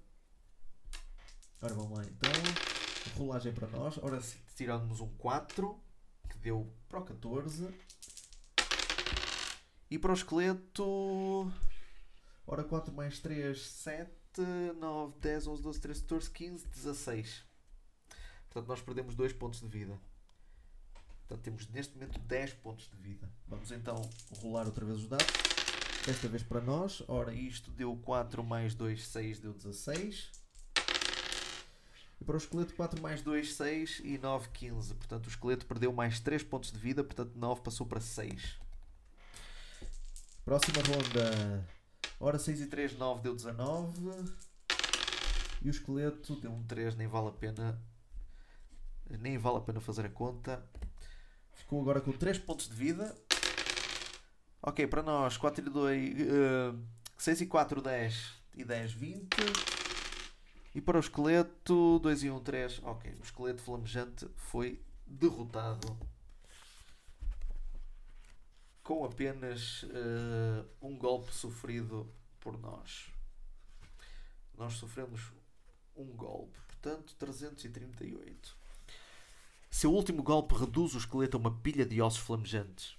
Ora, 1.61 1.75
vamos 1.75 1.95
lá 1.95 2.03
então. 2.05 2.31
Rolagem 3.19 3.53
para 3.53 3.67
nós. 3.67 3.99
Ora, 4.01 4.19
tiramos 4.55 4.99
um 4.99 5.09
4, 5.09 5.79
que 6.27 6.39
deu 6.39 6.73
para 6.87 7.01
o 7.01 7.05
14. 7.05 7.69
E 9.89 9.97
para 9.97 10.11
o 10.11 10.13
esqueleto. 10.13 11.51
Ora, 12.45 12.63
4 12.63 12.93
mais 12.93 13.19
3, 13.19 13.59
7, 13.59 14.11
9, 14.79 15.15
10, 15.19 15.47
11, 15.47 15.61
12, 15.63 15.79
13, 15.79 16.01
14, 16.01 16.29
15, 16.31 16.67
16. 16.67 17.43
Portanto, 18.49 18.67
nós 18.67 18.81
perdemos 18.81 19.15
2 19.15 19.33
pontos 19.33 19.61
de 19.61 19.67
vida. 19.67 19.99
Portanto, 21.27 21.43
temos 21.43 21.67
neste 21.69 21.93
momento 21.95 22.19
10 22.19 22.53
pontos 22.55 22.89
de 22.89 22.97
vida. 22.97 23.29
Vamos 23.47 23.71
então 23.71 24.01
rolar 24.41 24.65
outra 24.65 24.85
vez 24.85 24.99
os 24.99 25.07
dados. 25.07 25.27
Desta 26.05 26.27
vez 26.27 26.43
para 26.43 26.61
nós. 26.61 27.03
Ora, 27.07 27.33
isto 27.33 27.71
deu 27.71 27.95
4 27.97 28.43
mais 28.43 28.75
2, 28.75 29.07
6, 29.07 29.39
deu 29.39 29.53
16. 29.53 30.31
E 32.21 32.23
para 32.23 32.35
o 32.35 32.37
esqueleto 32.37 32.75
4 32.75 33.01
mais 33.01 33.21
2, 33.21 33.53
6 33.53 34.01
e 34.03 34.17
9, 34.17 34.49
15. 34.49 34.93
Portanto, 34.95 35.25
o 35.27 35.29
esqueleto 35.29 35.65
perdeu 35.65 35.91
mais 35.91 36.19
3 36.19 36.43
pontos 36.43 36.71
de 36.71 36.77
vida, 36.77 37.03
portanto 37.03 37.33
9 37.35 37.61
passou 37.61 37.87
para 37.87 37.99
6. 37.99 38.68
Próxima 40.49 40.81
ronda. 40.81 41.63
Ora, 42.19 42.39
6 42.39 42.61
e 42.61 42.65
3, 42.65 42.97
9 42.97 43.21
deu 43.21 43.35
19. 43.35 44.33
E 45.61 45.67
o 45.67 45.69
esqueleto 45.69 46.37
deu 46.37 46.51
um 46.51 46.63
3, 46.63 46.95
nem 46.95 47.07
vale 47.07 47.27
a 47.27 47.31
pena. 47.31 47.79
Nem 49.07 49.37
vale 49.37 49.57
a 49.57 49.61
pena 49.61 49.79
fazer 49.79 50.07
a 50.07 50.09
conta. 50.09 50.67
Ficou 51.53 51.79
agora 51.79 52.01
com 52.01 52.11
3 52.11 52.39
pontos 52.39 52.67
de 52.67 52.73
vida. 52.73 53.15
Ok, 54.59 54.87
para 54.87 55.03
nós, 55.03 55.37
4 55.37 55.67
e 55.67 55.69
2, 55.69 56.13
uh, 56.13 56.79
6 57.15 57.41
e 57.41 57.45
4, 57.45 57.79
10 57.79 58.33
e 58.55 58.63
10, 58.65 58.91
20. 58.93 59.27
E 60.73 60.81
para 60.81 60.97
o 60.97 60.99
esqueleto, 60.99 61.99
2 61.99 62.23
e 62.23 62.31
1, 62.31 62.39
3. 62.39 62.81
Ok, 62.85 63.17
o 63.19 63.23
esqueleto 63.23 63.61
flamejante 63.61 64.27
foi 64.35 64.81
derrotado 65.05 65.95
com 68.89 69.05
apenas 69.05 69.83
uh, 69.83 70.67
um 70.81 70.97
golpe 70.97 71.31
sofrido 71.31 72.11
por 72.39 72.59
nós. 72.59 73.05
Nós 74.57 74.73
sofremos 74.73 75.31
um 75.95 76.07
golpe, 76.07 76.57
portanto, 76.65 77.15
338. 77.19 78.57
Seu 79.69 79.93
último 79.93 80.23
golpe 80.23 80.55
reduz 80.55 80.95
o 80.95 80.97
esqueleto 80.97 81.37
a 81.37 81.39
uma 81.39 81.55
pilha 81.59 81.85
de 81.85 82.01
ossos 82.01 82.21
flamejantes. 82.21 82.97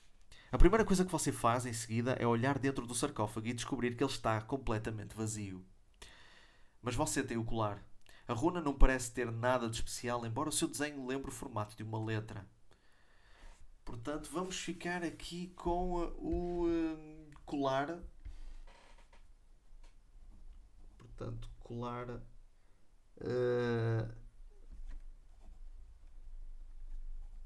A 0.52 0.56
primeira 0.56 0.84
coisa 0.84 1.04
que 1.04 1.10
você 1.10 1.32
faz 1.32 1.66
em 1.66 1.72
seguida 1.72 2.12
é 2.20 2.24
olhar 2.24 2.56
dentro 2.56 2.86
do 2.86 2.94
sarcófago 2.94 3.48
e 3.48 3.52
descobrir 3.52 3.96
que 3.96 4.04
ele 4.04 4.12
está 4.12 4.40
completamente 4.40 5.16
vazio. 5.16 5.60
Mas 6.80 6.94
você 6.94 7.20
tem 7.20 7.36
o 7.36 7.44
colar. 7.44 7.84
A 8.28 8.32
runa 8.32 8.60
não 8.60 8.74
parece 8.74 9.10
ter 9.10 9.28
nada 9.32 9.68
de 9.68 9.74
especial, 9.74 10.24
embora 10.24 10.50
o 10.50 10.52
seu 10.52 10.68
desenho 10.68 11.04
lembre 11.04 11.30
o 11.30 11.34
formato 11.34 11.76
de 11.76 11.82
uma 11.82 12.00
letra. 12.00 12.46
Portanto, 13.84 14.30
vamos 14.32 14.56
ficar 14.56 15.02
aqui 15.02 15.48
com 15.56 15.94
o 16.18 16.66
um, 16.66 17.30
colar. 17.44 17.98
Portanto, 20.98 21.50
colar. 21.60 22.08
Uh, 23.18 24.10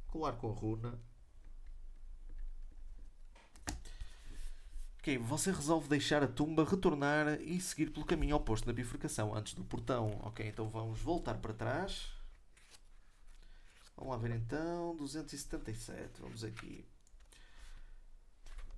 colar 0.09 0.33
com 0.35 0.51
a 0.51 0.55
runa. 0.55 1.01
Ok, 5.05 5.19
você 5.19 5.53
resolve 5.53 5.87
deixar 5.87 6.23
a 6.23 6.27
tumba, 6.27 6.65
retornar 6.65 7.39
e 7.43 7.61
seguir 7.61 7.91
pelo 7.91 8.07
caminho 8.07 8.37
oposto 8.37 8.67
na 8.67 8.73
bifurcação, 8.73 9.35
antes 9.35 9.53
do 9.53 9.63
portão. 9.63 10.19
Ok, 10.23 10.49
então 10.49 10.67
vamos 10.71 10.99
voltar 10.99 11.35
para 11.35 11.53
trás. 11.53 12.14
Vamos 13.97 14.13
lá 14.13 14.19
ver 14.19 14.35
então. 14.35 14.97
277, 14.97 16.21
vamos 16.21 16.45
aqui. 16.45 16.85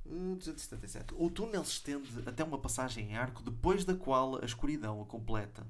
277. 0.04 1.14
O 1.16 1.30
túnel 1.30 1.64
se 1.64 1.72
estende 1.72 2.08
até 2.26 2.44
uma 2.44 2.58
passagem 2.58 3.10
em 3.10 3.16
arco, 3.16 3.42
depois 3.42 3.84
da 3.84 3.94
qual 3.94 4.40
a 4.40 4.44
escuridão 4.44 5.00
o 5.00 5.06
completa. 5.06 5.66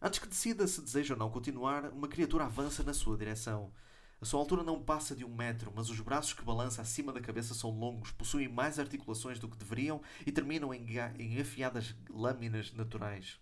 Antes 0.00 0.18
que 0.18 0.26
decida 0.26 0.66
se 0.66 0.80
deseja 0.80 1.14
ou 1.14 1.18
não 1.18 1.30
continuar, 1.30 1.86
uma 1.92 2.08
criatura 2.08 2.44
avança 2.44 2.82
na 2.82 2.92
sua 2.92 3.16
direção. 3.16 3.72
A 4.20 4.24
sua 4.24 4.38
altura 4.38 4.62
não 4.62 4.82
passa 4.82 5.16
de 5.16 5.24
um 5.24 5.34
metro, 5.34 5.72
mas 5.74 5.90
os 5.90 5.98
braços 6.00 6.32
que 6.32 6.44
balança 6.44 6.80
acima 6.82 7.12
da 7.12 7.20
cabeça 7.20 7.54
são 7.54 7.70
longos, 7.70 8.12
possuem 8.12 8.48
mais 8.48 8.78
articulações 8.78 9.38
do 9.38 9.48
que 9.48 9.56
deveriam 9.56 10.00
e 10.24 10.30
terminam 10.30 10.72
em, 10.72 10.86
em 11.18 11.40
afiadas 11.40 11.94
lâminas 12.08 12.72
naturais. 12.72 13.41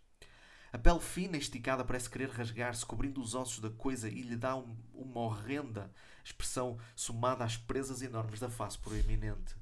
A 0.72 0.78
pele 0.78 1.00
fina 1.00 1.36
e 1.36 1.40
esticada 1.40 1.84
parece 1.84 2.08
querer 2.08 2.30
rasgar-se, 2.30 2.86
cobrindo 2.86 3.20
os 3.20 3.34
ossos 3.34 3.58
da 3.58 3.70
coisa 3.70 4.08
e 4.08 4.22
lhe 4.22 4.36
dá 4.36 4.56
um, 4.56 4.76
uma 4.94 5.20
horrenda 5.20 5.92
expressão 6.24 6.78
somada 6.94 7.44
às 7.44 7.56
presas 7.56 8.02
enormes 8.02 8.38
da 8.38 8.48
face 8.48 8.78
proeminente. 8.78 9.56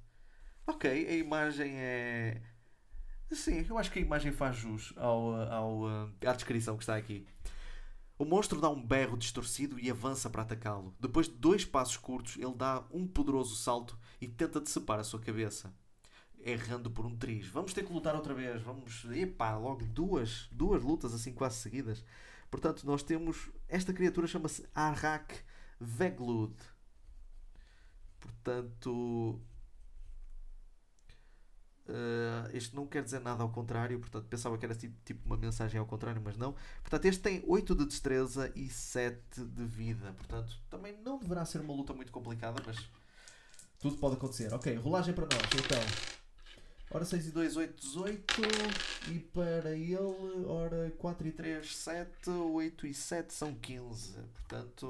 Ok, 0.67 0.91
a 0.91 1.15
imagem 1.15 1.73
é. 1.77 2.43
Sim, 3.31 3.65
eu 3.69 3.79
acho 3.79 3.91
que 3.91 3.99
a 3.99 4.03
imagem 4.03 4.33
faz 4.33 4.57
jus 4.57 4.93
ao, 4.97 5.35
ao, 5.51 5.87
à 6.27 6.33
descrição 6.33 6.77
que 6.77 6.83
está 6.83 6.97
aqui. 6.97 7.27
O 8.19 8.25
monstro 8.25 8.61
dá 8.61 8.69
um 8.69 8.85
berro 8.85 9.17
distorcido 9.17 9.79
e 9.79 9.91
avança 9.91 10.29
para 10.29 10.43
atacá-lo. 10.43 10.95
Depois 10.99 11.29
de 11.29 11.37
dois 11.37 11.65
passos 11.65 11.97
curtos, 11.97 12.37
ele 12.37 12.55
dá 12.55 12.85
um 12.91 13.07
poderoso 13.07 13.55
salto 13.55 13.99
e 14.21 14.27
tenta 14.27 14.61
decepar 14.61 14.99
a 14.99 15.05
sua 15.05 15.21
cabeça, 15.21 15.73
errando 16.45 16.91
por 16.91 17.05
um 17.07 17.17
triz. 17.17 17.47
Vamos 17.49 17.73
ter 17.73 17.85
que 17.85 17.93
lutar 17.93 18.15
outra 18.15 18.35
vez. 18.35 18.63
Vamos. 18.63 19.05
Epá, 19.11 19.57
logo 19.57 19.85
duas, 19.85 20.49
duas 20.51 20.83
lutas 20.83 21.15
assim 21.15 21.33
quase 21.33 21.57
seguidas. 21.57 22.05
Portanto, 22.51 22.85
nós 22.85 23.03
temos. 23.03 23.51
Esta 23.69 23.93
criatura 23.93 24.27
chama-se 24.27 24.67
Arrak 24.75 25.35
Veglud. 25.81 26.55
Portanto, 28.21 29.41
Uh, 31.89 32.45
este 32.53 32.77
não 32.77 32.87
quer 32.87 33.03
dizer 33.03 33.19
nada 33.19 33.43
ao 33.43 33.49
contrário, 33.49 33.99
portanto 33.99 34.27
pensava 34.27 34.59
que 34.59 34.65
era 34.67 34.75
tipo, 34.75 34.95
tipo, 35.07 35.25
uma 35.25 35.39
mensagem 35.39 35.81
ao 35.81 35.87
contrário, 35.87 36.21
mas 36.23 36.37
não. 36.37 36.55
Portanto, 36.83 37.07
este 37.07 37.23
tem 37.23 37.43
8 37.47 37.75
de 37.75 37.87
destreza 37.87 38.53
e 38.55 38.69
7 38.69 39.43
de 39.43 39.65
vida. 39.65 40.13
Portanto, 40.13 40.55
também 40.69 40.95
não 41.03 41.19
deverá 41.19 41.47
ser 41.47 41.63
uma 41.63 41.73
luta 41.73 41.95
muito 41.95 42.13
complicada, 42.13 42.63
mas 42.67 42.77
tudo 43.79 43.97
pode 43.97 44.17
acontecer. 44.17 44.53
Ok, 44.53 44.75
rolagem 44.77 45.15
para 45.15 45.25
nós, 45.25 45.43
então. 45.65 45.81
Ora 46.91 47.05
6 47.05 47.27
e 47.27 47.31
2, 47.33 47.57
8, 47.57 47.81
18. 47.81 48.35
E 49.11 49.19
para 49.19 49.77
ele, 49.77 50.47
ora 50.47 50.91
4 50.99 51.29
e 51.29 51.33
3, 51.33 51.77
7. 51.77 52.31
8 52.31 52.87
e 52.87 52.95
7 52.95 53.35
são 53.35 53.55
15. 53.55 54.15
Portanto, 54.33 54.89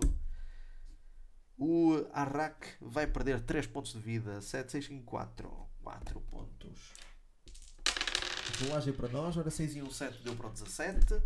o 1.58 2.06
Arrak 2.12 2.68
vai 2.80 3.06
perder 3.06 3.40
3 3.40 3.66
pontos 3.66 3.92
de 3.92 3.98
vida. 3.98 4.40
7, 4.40 4.70
6, 4.70 4.86
5, 4.86 5.04
4. 5.04 5.68
4 5.82 6.20
pontos. 6.20 6.78
Rolagem 8.60 8.92
para 8.92 9.08
nós, 9.08 9.36
ora 9.36 9.50
6 9.50 9.76
e 9.76 9.82
1, 9.82 9.90
7 9.90 10.22
deu 10.22 10.36
para 10.36 10.48
o 10.48 10.50
17. 10.50 11.20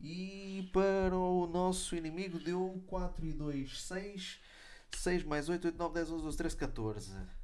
E 0.00 0.70
para 0.72 1.16
o 1.16 1.46
nosso 1.46 1.96
inimigo 1.96 2.38
deu 2.38 2.82
4 2.86 3.26
e 3.26 3.32
2, 3.32 3.82
6. 3.82 4.40
6 4.96 5.24
mais 5.24 5.48
8, 5.48 5.66
8, 5.66 5.76
9, 5.76 5.94
10, 5.94 6.10
11, 6.10 6.22
12, 6.22 6.36
13, 6.36 6.56
14. 6.56 7.41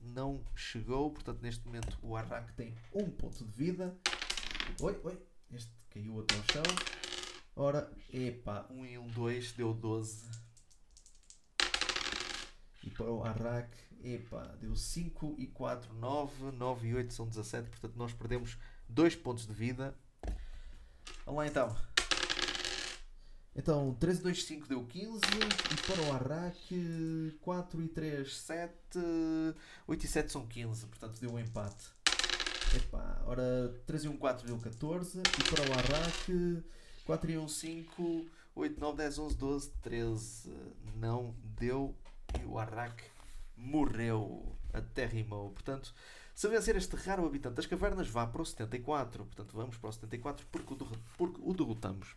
Não 0.00 0.42
chegou, 0.54 1.10
portanto 1.10 1.42
neste 1.42 1.64
momento 1.66 1.98
o 2.02 2.16
arranque 2.16 2.52
tem 2.54 2.74
1 2.92 3.10
ponto 3.10 3.44
de 3.44 3.52
vida. 3.52 3.96
Oi, 4.80 5.00
oi, 5.04 5.22
este 5.52 5.70
caiu 5.90 6.20
até 6.20 6.36
ao 6.36 6.44
chão. 6.52 6.62
Ora, 7.54 7.92
epá, 8.12 8.66
1 8.70 8.86
e 8.86 8.98
1, 8.98 9.06
2 9.08 9.52
deu 9.52 9.74
12. 9.74 10.30
E 12.82 12.90
para 12.90 13.10
o 13.10 13.22
Arrak 13.22 13.90
Epá, 14.02 14.46
deu 14.58 14.74
5 14.74 15.36
e 15.38 15.46
4, 15.46 15.92
9, 15.94 16.52
9 16.52 16.88
e 16.88 16.94
8 16.94 17.12
são 17.12 17.28
17, 17.28 17.68
portanto 17.68 17.96
nós 17.96 18.12
perdemos 18.14 18.56
2 18.88 19.14
pontos 19.16 19.46
de 19.46 19.52
vida. 19.52 19.94
Vamos 21.26 21.38
lá 21.38 21.46
então. 21.46 21.89
Então, 23.60 23.94
13 24.00 24.20
e 24.20 24.22
2, 24.22 24.44
5 24.44 24.68
deu 24.68 24.86
15. 24.86 25.20
E 25.20 25.86
para 25.86 26.02
o 26.04 26.12
Arrak, 26.14 27.38
4 27.42 27.82
e 27.82 27.88
3, 27.88 28.34
7. 28.34 28.72
8 29.86 30.02
e 30.02 30.08
7 30.08 30.32
são 30.32 30.46
15, 30.46 30.86
portanto 30.86 31.20
deu 31.20 31.32
um 31.32 31.38
empate. 31.38 31.90
Epá, 32.74 33.22
ora, 33.26 33.74
3 33.86 34.04
e 34.04 34.08
1, 34.08 34.16
4 34.16 34.46
deu 34.46 34.58
14. 34.58 35.18
E 35.18 35.44
para 35.54 35.68
o 35.68 35.72
Arrak, 35.74 36.64
4 37.04 37.30
e 37.32 37.36
1, 37.36 37.48
5. 37.48 38.26
8, 38.54 38.80
9, 38.80 38.96
10, 38.96 39.18
11, 39.18 39.36
12, 39.36 39.70
13. 39.82 40.52
Não 40.96 41.34
deu. 41.58 41.94
E 42.40 42.46
o 42.46 42.58
Arrak 42.58 43.04
morreu. 43.54 44.56
Até 44.72 45.04
rimou. 45.04 45.50
Portanto, 45.50 45.94
se 46.34 46.48
vencer 46.48 46.76
este 46.76 46.96
raro 46.96 47.26
habitante 47.26 47.56
das 47.56 47.66
cavernas, 47.66 48.08
vá 48.08 48.26
para 48.26 48.40
o 48.40 48.46
74. 48.46 49.22
Portanto, 49.22 49.54
vamos 49.54 49.76
para 49.76 49.90
o 49.90 49.92
74 49.92 50.46
porque 50.50 50.72
o, 50.72 50.76
porque 51.18 51.40
o 51.42 51.52
derrotamos. 51.52 52.16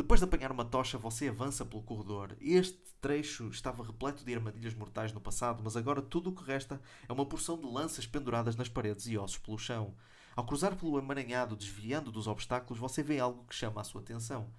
Depois 0.00 0.18
de 0.18 0.24
apanhar 0.24 0.50
uma 0.50 0.64
tocha, 0.64 0.96
você 0.96 1.28
avança 1.28 1.62
pelo 1.62 1.82
corredor. 1.82 2.34
Este 2.40 2.80
trecho 3.02 3.48
estava 3.48 3.84
repleto 3.84 4.24
de 4.24 4.34
armadilhas 4.34 4.72
mortais 4.72 5.12
no 5.12 5.20
passado, 5.20 5.60
mas 5.62 5.76
agora 5.76 6.00
tudo 6.00 6.30
o 6.30 6.34
que 6.34 6.42
resta 6.42 6.80
é 7.06 7.12
uma 7.12 7.26
porção 7.26 7.58
de 7.58 7.66
lanças 7.66 8.06
penduradas 8.06 8.56
nas 8.56 8.66
paredes 8.66 9.06
e 9.08 9.18
ossos 9.18 9.36
pelo 9.36 9.58
chão. 9.58 9.94
Ao 10.34 10.46
cruzar 10.46 10.74
pelo 10.74 10.98
emaranhado, 10.98 11.54
desviando 11.54 12.10
dos 12.10 12.26
obstáculos, 12.26 12.80
você 12.80 13.02
vê 13.02 13.20
algo 13.20 13.44
que 13.44 13.54
chama 13.54 13.82
a 13.82 13.84
sua 13.84 14.00
atenção. 14.00 14.50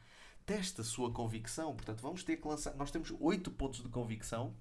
Testa 0.46 0.84
a 0.84 0.86
sua 0.86 1.12
convicção. 1.12 1.76
Portanto, 1.76 2.04
vamos 2.04 2.24
ter 2.24 2.38
que 2.38 2.48
lançar. 2.48 2.76
Nós 2.76 2.92
temos 2.92 3.12
8 3.20 3.50
pontos 3.50 3.82
de 3.82 3.90
convicção 3.90 4.56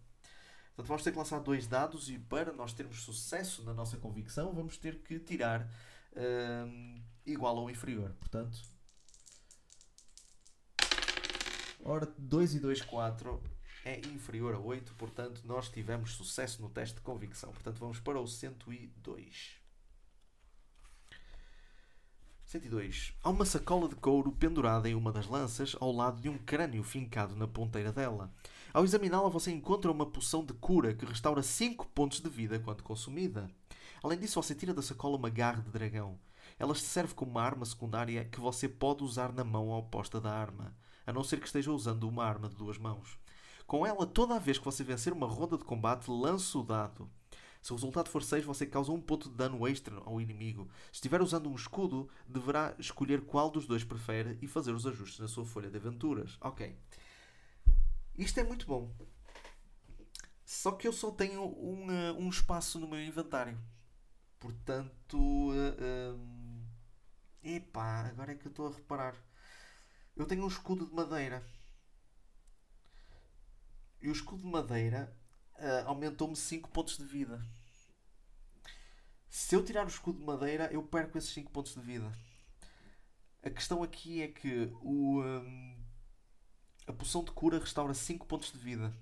Portanto, 0.75 0.89
vamos 0.89 1.03
ter 1.03 1.13
que 1.13 1.19
lançar 1.19 1.41
dois 1.41 1.67
dados 1.67 2.09
e 2.09 2.19
para 2.19 2.55
nós 2.55 2.73
termos 2.73 3.03
sucesso 3.03 3.63
na 3.65 3.75
nossa 3.75 3.99
convicção, 3.99 4.55
vamos 4.55 4.79
ter 4.79 5.03
que 5.03 5.19
tirar 5.19 5.69
uh, 6.13 7.03
igual 7.27 7.55
ou 7.57 7.71
inferior. 7.71 8.15
Portanto, 8.19 8.59
ora 11.91 12.07
2 12.17 12.55
e 12.55 12.61
2, 12.61 12.83
4 12.83 13.43
é 13.85 13.99
inferior 14.09 14.55
a 14.55 14.59
8, 14.59 14.95
portanto, 14.95 15.43
nós 15.45 15.69
tivemos 15.69 16.13
sucesso 16.13 16.63
no 16.63 16.69
teste 16.69 16.97
de 16.97 17.01
convicção. 17.01 17.51
Portanto, 17.51 17.79
vamos 17.79 17.99
para 17.99 18.21
o 18.21 18.27
102. 18.27 19.61
102. 22.45 23.15
Há 23.23 23.31
uma 23.31 23.45
sacola 23.45 23.89
de 23.89 23.95
couro 23.97 24.33
pendurada 24.33 24.89
em 24.89 24.95
uma 24.95 25.13
das 25.13 25.27
lanças 25.27 25.77
ao 25.81 25.93
lado 25.93 26.21
de 26.21 26.29
um 26.29 26.37
crânio 26.39 26.83
fincado 26.83 27.35
na 27.35 27.47
ponteira 27.47 27.93
dela. 27.93 28.33
Ao 28.73 28.85
examiná-la, 28.85 29.29
você 29.29 29.51
encontra 29.51 29.91
uma 29.91 30.07
poção 30.07 30.45
de 30.45 30.53
cura 30.53 30.95
que 30.95 31.05
restaura 31.05 31.43
5 31.43 31.87
pontos 31.89 32.21
de 32.21 32.29
vida 32.29 32.59
quando 32.59 32.83
consumida. 32.83 33.51
Além 34.03 34.19
disso, 34.19 34.41
você 34.41 34.55
tira 34.55 34.75
da 34.75 34.83
sacola 34.83 35.17
uma 35.17 35.31
garra 35.31 35.63
de 35.63 35.71
dragão. 35.71 36.19
Ela 36.59 36.75
serve 36.75 37.15
como 37.15 37.33
uma 37.33 37.43
arma 37.43 37.65
secundária 37.65 38.25
que 38.25 38.41
você 38.41 38.69
pode 38.69 39.03
usar 39.03 39.33
na 39.33 39.45
mão 39.45 39.71
oposta 39.71 40.21
da 40.21 40.33
arma, 40.33 40.75
a 41.07 41.13
não 41.13 41.25
ser 41.25 41.41
que 41.41 41.47
esteja 41.47 41.73
usando 41.73 42.09
uma 42.09 42.25
arma 42.25 42.49
de 42.49 42.57
duas 42.57 42.79
mãos. 42.79 43.19
Com 43.67 43.87
ela, 43.87 44.07
toda 44.07 44.35
a 44.35 44.39
vez 44.39 44.59
que 44.59 44.65
você 44.65 44.83
vencer 44.83 45.13
uma 45.13 45.27
ronda 45.27 45.57
de 45.57 45.65
combate, 45.65 46.11
lança 46.11 46.59
o 46.59 46.65
dado. 46.65 47.09
Se 47.63 47.73
o 47.73 47.77
resultado 47.77 48.09
for 48.09 48.23
6, 48.23 48.45
você 48.45 48.67
causa 48.67 48.91
um 48.91 49.01
ponto 49.01 49.29
de 49.29 49.37
dano 49.37 49.67
extra 49.69 49.97
ao 50.05 50.21
inimigo. 50.21 50.69
Se 50.87 50.95
estiver 50.95 51.21
usando 51.21 51.51
um 51.51 51.55
escudo, 51.55 52.09
deverá 52.27 52.75
escolher 52.79 53.21
qual 53.21 53.51
dos 53.51 53.67
dois 53.67 53.85
prefere 53.85 54.39
e 54.41 54.47
fazer 54.47 54.73
os 54.73 54.87
ajustes 54.87 55.21
na 55.21 55.29
sua 55.29 55.45
folha 55.45 55.71
de 55.71 55.77
aventuras. 55.77 56.39
Ok. 56.41 56.75
Isto 58.17 58.41
é 58.41 58.45
muito 58.45 58.67
bom. 58.67 58.91
Só 60.45 60.73
que 60.73 60.89
eu 60.89 60.93
só 60.93 61.11
tenho 61.11 61.43
um, 61.43 61.87
uh, 61.87 62.19
um 62.19 62.29
espaço 62.29 62.79
no 62.79 62.89
meu 62.89 63.01
inventário. 63.01 63.59
Portanto. 64.39 65.17
Uh, 65.17 66.15
um... 66.15 66.65
Epá, 67.43 68.07
agora 68.07 68.33
é 68.33 68.35
que 68.35 68.47
eu 68.47 68.51
estou 68.51 68.67
a 68.67 68.73
reparar. 68.73 69.15
Eu 70.21 70.27
tenho 70.27 70.45
um 70.45 70.49
escudo 70.49 70.85
de 70.85 70.93
madeira. 70.93 71.43
E 74.03 74.09
o 74.11 74.13
escudo 74.13 74.43
de 74.43 74.49
madeira 74.49 75.11
uh, 75.55 75.89
aumentou-me 75.89 76.37
5 76.37 76.69
pontos 76.69 76.99
de 76.99 77.07
vida. 77.07 77.43
Se 79.31 79.57
eu 79.57 79.65
tirar 79.65 79.87
o 79.87 79.89
escudo 79.89 80.19
de 80.19 80.25
madeira, 80.27 80.71
eu 80.71 80.83
perco 80.83 81.17
esses 81.17 81.31
5 81.31 81.51
pontos 81.51 81.73
de 81.73 81.81
vida. 81.81 82.13
A 83.43 83.49
questão 83.49 83.83
aqui 83.83 84.21
é 84.21 84.29
que 84.29 84.71
o. 84.83 85.23
Um 85.23 85.81
a 86.87 86.93
poção 86.93 87.25
de 87.25 87.31
cura 87.31 87.59
restaura 87.59 87.95
5 87.95 88.27
pontos 88.27 88.53
de 88.53 88.59
vida. 88.59 88.95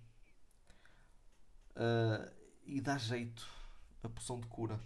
Uh, 1.70 2.32
e 2.64 2.80
dá 2.80 2.96
jeito 2.96 3.44
a 4.04 4.08
poção 4.08 4.38
de 4.38 4.46
cura. 4.46 4.78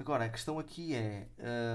Agora, 0.00 0.24
a 0.24 0.30
questão 0.30 0.58
aqui 0.58 0.94
é: 0.94 1.28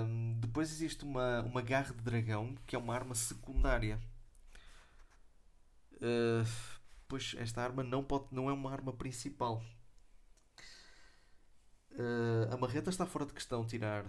um, 0.03 0.39
depois 0.39 0.71
existe 0.71 1.03
uma, 1.05 1.43
uma 1.43 1.61
garra 1.61 1.93
de 1.93 2.01
dragão 2.01 2.55
que 2.65 2.75
é 2.75 2.79
uma 2.79 2.95
arma 2.95 3.13
secundária. 3.13 4.01
Uh, 5.93 6.43
pois 7.07 7.35
esta 7.37 7.61
arma 7.61 7.83
não, 7.83 8.03
pode, 8.03 8.25
não 8.31 8.49
é 8.49 8.53
uma 8.53 8.71
arma 8.71 8.91
principal. 8.91 9.63
Uh, 11.91 12.51
a 12.51 12.57
marreta 12.57 12.89
está 12.89 13.05
fora 13.05 13.27
de 13.27 13.33
questão 13.33 13.63
tirar. 13.63 14.03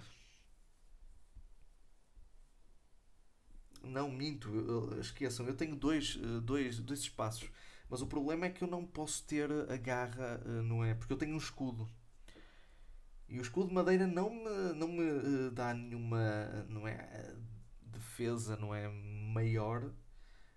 Não, 3.82 4.10
minto, 4.10 4.98
esqueçam, 4.98 5.46
eu 5.46 5.54
tenho 5.54 5.76
dois, 5.76 6.18
eh, 6.20 6.40
dois, 6.40 6.80
dois 6.80 7.00
espaços. 7.00 7.48
Mas 7.88 8.02
o 8.02 8.06
problema 8.06 8.46
é 8.46 8.50
que 8.50 8.64
eu 8.64 8.68
não 8.68 8.84
posso 8.84 9.22
ter 9.24 9.48
a 9.70 9.76
garra, 9.76 10.38
não 10.64 10.84
é? 10.84 10.94
Porque 10.94 11.12
eu 11.12 11.16
tenho 11.16 11.34
um 11.34 11.38
escudo. 11.38 11.88
E 13.28 13.38
o 13.38 13.42
escudo 13.42 13.68
de 13.68 13.74
madeira 13.74 14.06
não 14.06 14.30
me, 14.30 14.72
não 14.76 14.88
me 14.88 15.02
eh, 15.02 15.50
dá 15.52 15.74
nenhuma, 15.74 16.64
não 16.68 16.86
é? 16.86 17.34
Defesa, 17.82 18.56
não 18.56 18.74
é? 18.74 18.88
Maior, 18.88 19.90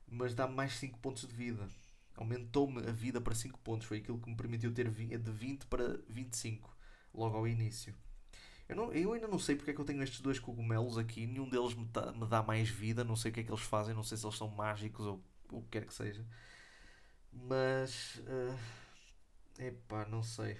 mas 0.07 0.35
dá 0.35 0.47
mais 0.47 0.73
5 0.73 0.99
pontos 0.99 1.27
de 1.27 1.33
vida. 1.33 1.67
Aumentou-me 2.15 2.79
a 2.87 2.91
vida 2.91 3.19
para 3.21 3.33
5 3.33 3.59
pontos. 3.59 3.87
Foi 3.87 3.97
aquilo 3.97 4.19
que 4.19 4.29
me 4.29 4.35
permitiu 4.35 4.73
ter 4.73 4.89
de 4.89 5.31
20 5.31 5.65
para 5.65 5.99
25 6.09 6.75
logo 7.13 7.37
ao 7.37 7.47
início. 7.47 7.95
Eu, 8.67 8.75
não, 8.75 8.93
eu 8.93 9.13
ainda 9.13 9.27
não 9.27 9.39
sei 9.39 9.55
porque 9.55 9.71
é 9.71 9.73
que 9.73 9.81
eu 9.81 9.85
tenho 9.85 10.03
estes 10.03 10.21
dois 10.21 10.37
cogumelos 10.37 10.97
aqui. 10.97 11.25
Nenhum 11.25 11.49
deles 11.49 11.73
me, 11.73 11.87
tá, 11.87 12.11
me 12.11 12.27
dá 12.27 12.43
mais 12.43 12.69
vida. 12.69 13.03
Não 13.03 13.15
sei 13.15 13.31
o 13.31 13.33
que 13.33 13.39
é 13.39 13.43
que 13.43 13.51
eles 13.51 13.63
fazem. 13.63 13.95
Não 13.95 14.03
sei 14.03 14.17
se 14.17 14.25
eles 14.25 14.37
são 14.37 14.47
mágicos 14.47 15.05
ou 15.07 15.23
o 15.51 15.61
que 15.63 15.69
quer 15.69 15.85
que 15.85 15.93
seja. 15.93 16.25
Mas. 17.33 18.17
Uh, 18.27 18.57
epá, 19.59 20.05
não 20.05 20.21
sei. 20.21 20.57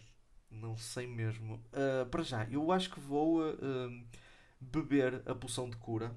Não 0.50 0.78
sei 0.78 1.08
mesmo. 1.08 1.56
Uh, 1.56 2.06
para 2.10 2.24
já, 2.24 2.46
eu 2.50 2.72
acho 2.72 2.90
que 2.90 3.00
vou 3.00 3.42
uh, 3.42 4.08
beber 4.60 5.22
a 5.26 5.36
poção 5.36 5.70
de 5.70 5.78
cura 5.78 6.16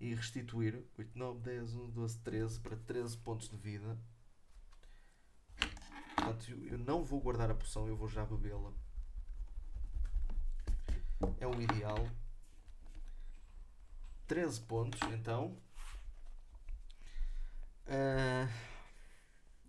e 0.00 0.14
restituir 0.14 0.84
8, 0.98 1.18
9, 1.18 1.40
10, 1.40 1.74
11, 1.74 1.92
12, 1.92 2.18
13 2.20 2.60
para 2.60 2.76
13 2.76 3.16
pontos 3.18 3.48
de 3.48 3.56
vida. 3.56 3.98
Portanto, 6.16 6.50
eu 6.50 6.78
não 6.78 7.04
vou 7.04 7.20
guardar 7.20 7.50
a 7.50 7.54
poção, 7.54 7.86
eu 7.86 7.96
vou 7.96 8.08
já 8.08 8.24
bebê-la. 8.24 8.72
É 11.38 11.46
o 11.46 11.60
ideal. 11.60 12.08
13 14.26 14.60
pontos, 14.62 15.00
então. 15.12 15.56
Uh, 17.86 18.50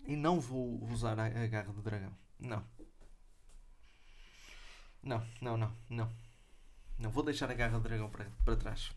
e 0.05 0.15
não 0.15 0.39
vou 0.39 0.83
usar 0.85 1.19
a, 1.19 1.25
a 1.25 1.47
garra 1.47 1.71
do 1.71 1.81
dragão. 1.81 2.11
Não. 2.39 2.76
Não, 5.01 5.25
não, 5.41 5.57
não, 5.57 5.75
não. 5.89 6.11
Não 6.97 7.09
vou 7.09 7.23
deixar 7.23 7.49
a 7.51 7.53
garra 7.53 7.77
do 7.77 7.83
dragão 7.83 8.09
para, 8.09 8.25
para 8.43 8.55
trás. 8.55 8.91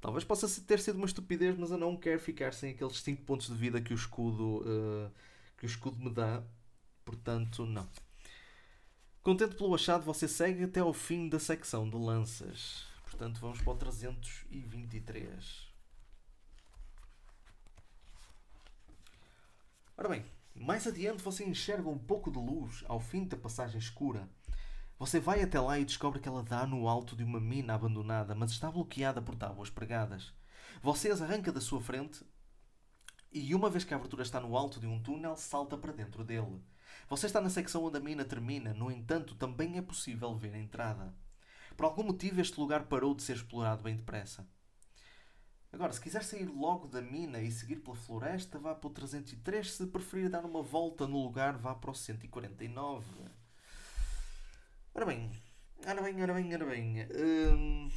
Talvez 0.00 0.24
possa 0.24 0.48
ter 0.62 0.80
sido 0.80 0.96
uma 0.96 1.06
estupidez, 1.06 1.56
mas 1.56 1.70
eu 1.70 1.78
não 1.78 1.96
quero 1.96 2.20
ficar 2.20 2.52
sem 2.52 2.72
aqueles 2.72 3.00
5 3.00 3.22
pontos 3.22 3.46
de 3.46 3.54
vida 3.54 3.80
que 3.80 3.92
o 3.92 3.96
escudo 3.96 4.58
uh, 4.58 5.10
que 5.56 5.64
o 5.64 5.66
escudo 5.66 5.98
me 5.98 6.10
dá. 6.10 6.42
Portanto, 7.04 7.64
não. 7.64 7.88
Contente 9.22 9.56
pelo 9.56 9.74
achado, 9.74 10.04
você 10.04 10.28
segue 10.28 10.64
até 10.64 10.80
ao 10.80 10.92
fim 10.92 11.28
da 11.28 11.38
secção 11.38 11.88
de 11.88 11.96
lanças. 11.96 12.84
Portanto, 13.04 13.40
vamos 13.40 13.62
para 13.62 13.72
o 13.72 13.76
323. 13.76 15.72
Ora 19.96 20.08
bem, 20.08 20.26
mais 20.54 20.86
adiante 20.86 21.22
você 21.22 21.44
enxerga 21.44 21.88
um 21.88 21.98
pouco 21.98 22.30
de 22.30 22.38
luz 22.38 22.84
ao 22.86 23.00
fim 23.00 23.24
da 23.24 23.36
passagem 23.36 23.78
escura. 23.78 24.28
Você 25.04 25.20
vai 25.20 25.42
até 25.42 25.60
lá 25.60 25.78
e 25.78 25.84
descobre 25.84 26.18
que 26.18 26.26
ela 26.26 26.42
dá 26.42 26.66
no 26.66 26.88
alto 26.88 27.14
de 27.14 27.22
uma 27.22 27.38
mina 27.38 27.74
abandonada, 27.74 28.34
mas 28.34 28.52
está 28.52 28.70
bloqueada 28.70 29.20
por 29.20 29.34
tábuas 29.34 29.68
pregadas. 29.68 30.32
Você 30.82 31.10
as 31.10 31.20
arranca 31.20 31.52
da 31.52 31.60
sua 31.60 31.78
frente 31.78 32.24
e, 33.30 33.54
uma 33.54 33.68
vez 33.68 33.84
que 33.84 33.92
a 33.92 33.98
abertura 33.98 34.22
está 34.22 34.40
no 34.40 34.56
alto 34.56 34.80
de 34.80 34.86
um 34.86 34.98
túnel, 35.02 35.36
salta 35.36 35.76
para 35.76 35.92
dentro 35.92 36.24
dele. 36.24 36.58
Você 37.06 37.26
está 37.26 37.38
na 37.38 37.50
secção 37.50 37.84
onde 37.84 37.98
a 37.98 38.00
mina 38.00 38.24
termina, 38.24 38.72
no 38.72 38.90
entanto, 38.90 39.34
também 39.34 39.76
é 39.76 39.82
possível 39.82 40.34
ver 40.34 40.54
a 40.54 40.58
entrada. 40.58 41.14
Por 41.76 41.84
algum 41.84 42.04
motivo, 42.04 42.40
este 42.40 42.58
lugar 42.58 42.84
parou 42.84 43.14
de 43.14 43.24
ser 43.24 43.36
explorado 43.36 43.82
bem 43.82 43.96
depressa. 43.96 44.48
Agora, 45.70 45.92
se 45.92 46.00
quiser 46.00 46.24
sair 46.24 46.46
logo 46.46 46.88
da 46.88 47.02
mina 47.02 47.42
e 47.42 47.52
seguir 47.52 47.76
pela 47.76 47.94
floresta, 47.94 48.58
vá 48.58 48.74
para 48.74 48.88
o 48.88 48.90
303. 48.90 49.70
Se 49.70 49.86
preferir 49.86 50.30
dar 50.30 50.46
uma 50.46 50.62
volta 50.62 51.06
no 51.06 51.22
lugar, 51.22 51.58
vá 51.58 51.74
para 51.74 51.90
o 51.90 51.94
149. 51.94 53.04
Ora 54.96 55.06
bem, 55.06 55.28
ora 55.88 56.02
bem, 56.02 56.22
ora 56.22 56.34
bem, 56.34 56.54
ora 56.54 56.66
bem. 56.66 57.08
Hum, 57.16 57.90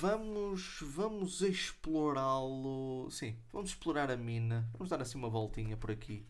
vamos, 0.00 0.80
vamos 0.82 1.42
explorá-lo. 1.42 3.08
Sim, 3.08 3.38
vamos 3.52 3.70
explorar 3.70 4.10
a 4.10 4.16
mina. 4.16 4.68
Vamos 4.72 4.88
dar 4.88 5.00
assim 5.00 5.16
uma 5.16 5.30
voltinha 5.30 5.76
por 5.76 5.92
aqui. 5.92 6.26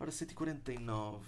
Ora, 0.00 0.10
149. 0.10 1.26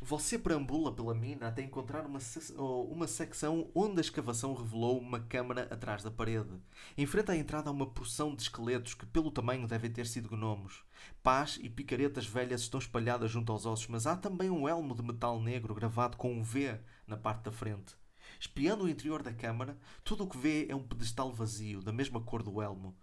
Você 0.00 0.38
perambula 0.38 0.92
pela 0.92 1.12
mina 1.12 1.48
até 1.48 1.60
encontrar 1.60 2.06
uma, 2.06 2.20
uma 2.56 3.06
secção 3.08 3.68
onde 3.74 3.98
a 3.98 4.00
escavação 4.00 4.54
revelou 4.54 4.96
uma 4.96 5.18
câmara 5.18 5.62
atrás 5.72 6.04
da 6.04 6.10
parede. 6.10 6.54
Em 6.96 7.04
frente 7.04 7.32
à 7.32 7.36
entrada 7.36 7.70
uma 7.70 7.84
porção 7.86 8.32
de 8.34 8.42
esqueletos 8.42 8.94
que, 8.94 9.04
pelo 9.04 9.32
tamanho, 9.32 9.66
devem 9.66 9.90
ter 9.90 10.06
sido 10.06 10.28
gnomos. 10.28 10.84
Pás 11.20 11.58
e 11.60 11.68
picaretas 11.68 12.26
velhas 12.26 12.60
estão 12.60 12.78
espalhadas 12.78 13.28
junto 13.28 13.50
aos 13.50 13.66
ossos, 13.66 13.88
mas 13.88 14.06
há 14.06 14.16
também 14.16 14.48
um 14.48 14.68
elmo 14.68 14.94
de 14.94 15.02
metal 15.02 15.40
negro 15.40 15.74
gravado 15.74 16.16
com 16.16 16.32
um 16.32 16.44
V 16.44 16.78
na 17.04 17.16
parte 17.16 17.42
da 17.42 17.52
frente. 17.52 17.96
Espiando 18.38 18.84
o 18.84 18.88
interior 18.88 19.20
da 19.20 19.32
câmara, 19.32 19.76
tudo 20.04 20.22
o 20.24 20.28
que 20.28 20.38
vê 20.38 20.66
é 20.68 20.76
um 20.76 20.86
pedestal 20.86 21.32
vazio, 21.32 21.82
da 21.82 21.92
mesma 21.92 22.20
cor 22.20 22.44
do 22.44 22.62
elmo. 22.62 22.96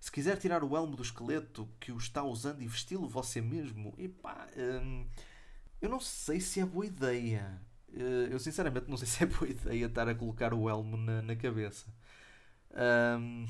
Se 0.00 0.10
quiser 0.10 0.38
tirar 0.38 0.64
o 0.64 0.76
elmo 0.76 0.96
do 0.96 1.02
esqueleto 1.02 1.68
que 1.78 1.92
o 1.92 1.98
está 1.98 2.22
usando 2.22 2.62
e 2.62 2.68
vesti-lo 2.68 3.08
você 3.08 3.40
mesmo, 3.40 3.94
epá, 3.98 4.46
hum, 4.56 5.06
eu 5.80 5.88
não 5.88 6.00
sei 6.00 6.40
se 6.40 6.60
é 6.60 6.66
boa 6.66 6.86
ideia. 6.86 7.60
Eh, 7.92 8.28
eu 8.30 8.38
sinceramente 8.38 8.88
não 8.88 8.96
sei 8.96 9.06
se 9.08 9.22
é 9.24 9.26
boa 9.26 9.48
ideia 9.48 9.86
estar 9.86 10.08
a 10.08 10.14
colocar 10.14 10.54
o 10.54 10.68
elmo 10.68 10.96
na, 10.96 11.22
na 11.22 11.36
cabeça. 11.36 11.86
Um, 12.70 13.46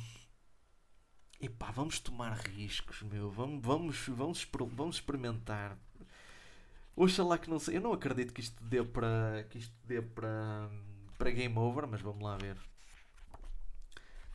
epá, 1.41 1.71
vamos 1.71 1.99
tomar 2.01 2.33
riscos, 2.39 3.03
meu. 3.03 3.31
Vamos, 3.31 3.65
vamos, 3.65 4.09
vamos, 4.09 4.49
vamos 4.75 4.97
experimentar. 4.97 5.77
Oxalá 6.97 7.39
que 7.39 7.51
não 7.51 7.59
sei. 7.59 7.77
Eu 7.77 7.81
não 7.81 7.93
acredito 7.93 8.33
que 8.33 8.41
isto 8.41 8.63
dê 8.65 8.83
para. 8.85 9.45
que 9.51 9.59
isto 9.59 9.75
dê 9.85 10.03
para. 10.03 10.69
para 11.17 11.31
game 11.31 11.57
over, 11.59 11.87
mas 11.87 12.01
vamos 12.01 12.23
lá 12.23 12.37
ver. 12.37 12.57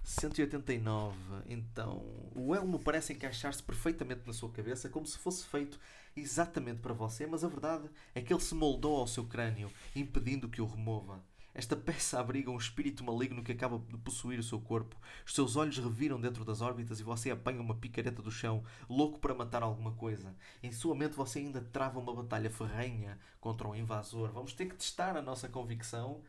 189. 0.04 1.18
Então, 1.48 2.04
o 2.36 2.54
elmo 2.54 2.80
parece 2.80 3.14
encaixar-se 3.14 3.64
perfeitamente 3.64 4.22
na 4.26 4.34
sua 4.34 4.52
cabeça, 4.52 4.90
como 4.90 5.08
se 5.08 5.18
fosse 5.18 5.46
feito 5.46 5.80
exatamente 6.16 6.80
para 6.80 6.94
você, 6.94 7.26
mas 7.26 7.44
a 7.44 7.48
verdade 7.48 7.90
é 8.14 8.22
que 8.22 8.34
ele 8.34 8.42
se 8.42 8.54
moldou 8.54 8.98
ao 8.98 9.08
seu 9.08 9.26
crânio, 9.26 9.72
impedindo 9.96 10.50
que 10.50 10.62
o 10.62 10.66
remova. 10.66 11.24
Esta 11.56 11.76
peça 11.76 12.20
abriga 12.20 12.50
um 12.50 12.58
espírito 12.58 13.04
maligno 13.04 13.44
que 13.44 13.52
acaba 13.52 13.78
de 13.78 13.98
possuir 14.00 14.40
o 14.40 14.44
seu 14.44 14.60
corpo. 14.60 14.96
Os 15.24 15.36
seus 15.36 15.56
olhos 15.56 15.78
reviram 15.78 16.20
dentro 16.20 16.44
das 16.44 16.62
órbitas 16.62 17.00
e 17.00 17.04
você 17.04 17.30
apanha 17.30 17.62
uma 17.62 17.76
picareta 17.76 18.24
do 18.24 18.32
chão, 18.32 18.64
louco 18.90 19.20
para 19.20 19.36
matar 19.36 19.62
alguma 19.62 19.92
coisa. 19.92 20.36
Em 20.64 20.72
sua 20.72 20.96
mente 20.96 21.16
você 21.16 21.40
ainda 21.40 21.62
trava 21.62 22.00
uma 22.00 22.14
batalha 22.14 22.50
ferrenha 22.50 23.20
contra 23.40 23.68
um 23.68 23.76
invasor. 23.76 24.32
Vamos 24.32 24.54
ter 24.54 24.66
que 24.66 24.76
testar 24.76 25.16
a 25.16 25.22
nossa 25.22 25.48
convicção. 25.48 26.24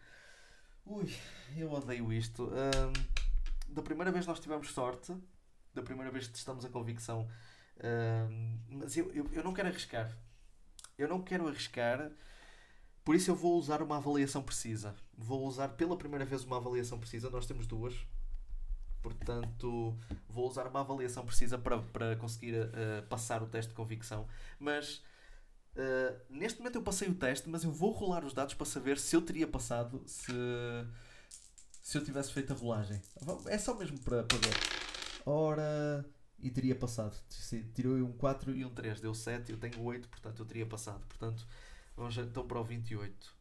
Ui, 0.84 1.10
eu 1.56 1.72
odeio 1.72 2.12
isto. 2.12 2.50
Da 3.74 3.82
primeira 3.82 4.10
vez 4.10 4.26
nós 4.26 4.40
tivemos 4.40 4.70
sorte. 4.70 5.14
Da 5.74 5.82
primeira 5.82 6.10
vez 6.10 6.28
testamos 6.28 6.64
a 6.64 6.68
convicção 6.68 7.28
mas 8.68 8.96
eu, 8.96 9.10
eu, 9.12 9.28
eu 9.32 9.42
não 9.42 9.52
quero 9.52 9.68
arriscar. 9.68 10.16
Eu 10.96 11.08
não 11.08 11.22
quero 11.22 11.48
arriscar. 11.48 12.10
Por 13.04 13.14
isso 13.14 13.30
eu 13.30 13.34
vou 13.34 13.58
usar 13.58 13.82
uma 13.82 13.96
avaliação 13.96 14.42
precisa. 14.42 14.94
Vou 15.16 15.46
usar 15.46 15.68
pela 15.68 15.96
primeira 15.96 16.24
vez 16.24 16.44
uma 16.44 16.56
avaliação 16.56 16.98
precisa. 16.98 17.30
Nós 17.30 17.46
temos 17.46 17.66
duas. 17.66 17.94
Portanto, 19.02 19.98
vou 20.28 20.48
usar 20.48 20.66
uma 20.66 20.80
avaliação 20.80 21.26
precisa 21.26 21.58
para, 21.58 21.78
para 21.78 22.16
conseguir 22.16 22.54
uh, 22.54 23.02
passar 23.08 23.42
o 23.42 23.46
teste 23.46 23.68
de 23.70 23.74
convicção. 23.74 24.26
Mas 24.58 25.02
uh, 25.76 26.18
neste 26.30 26.58
momento 26.58 26.76
eu 26.76 26.82
passei 26.82 27.08
o 27.08 27.14
teste, 27.14 27.48
mas 27.48 27.64
eu 27.64 27.70
vou 27.70 27.92
rolar 27.92 28.24
os 28.24 28.32
dados 28.32 28.54
para 28.54 28.64
saber 28.64 28.98
se 28.98 29.14
eu 29.14 29.20
teria 29.20 29.46
passado 29.46 30.02
se, 30.06 30.32
se 31.84 31.98
eu 31.98 32.02
tivesse 32.02 32.32
feito 32.32 32.50
a 32.50 32.56
rolagem. 32.56 33.00
É 33.46 33.58
só 33.58 33.74
mesmo 33.74 34.00
para, 34.00 34.24
para 34.24 34.38
ver. 34.38 34.54
Ora 35.26 36.04
e 36.38 36.50
teria 36.50 36.74
passado. 36.74 37.14
Tirou 37.74 37.96
um 37.96 38.12
4 38.12 38.56
e 38.56 38.64
um 38.64 38.70
3, 38.70 39.00
deu 39.02 39.14
7, 39.14 39.52
eu 39.52 39.58
tenho 39.58 39.82
8, 39.82 40.08
portanto 40.08 40.40
eu 40.40 40.46
teria 40.46 40.64
passado. 40.64 41.04
Portanto, 41.06 41.46
vamos 41.94 42.16
então 42.16 42.46
para 42.46 42.58
o 42.58 42.64
28. 42.64 43.33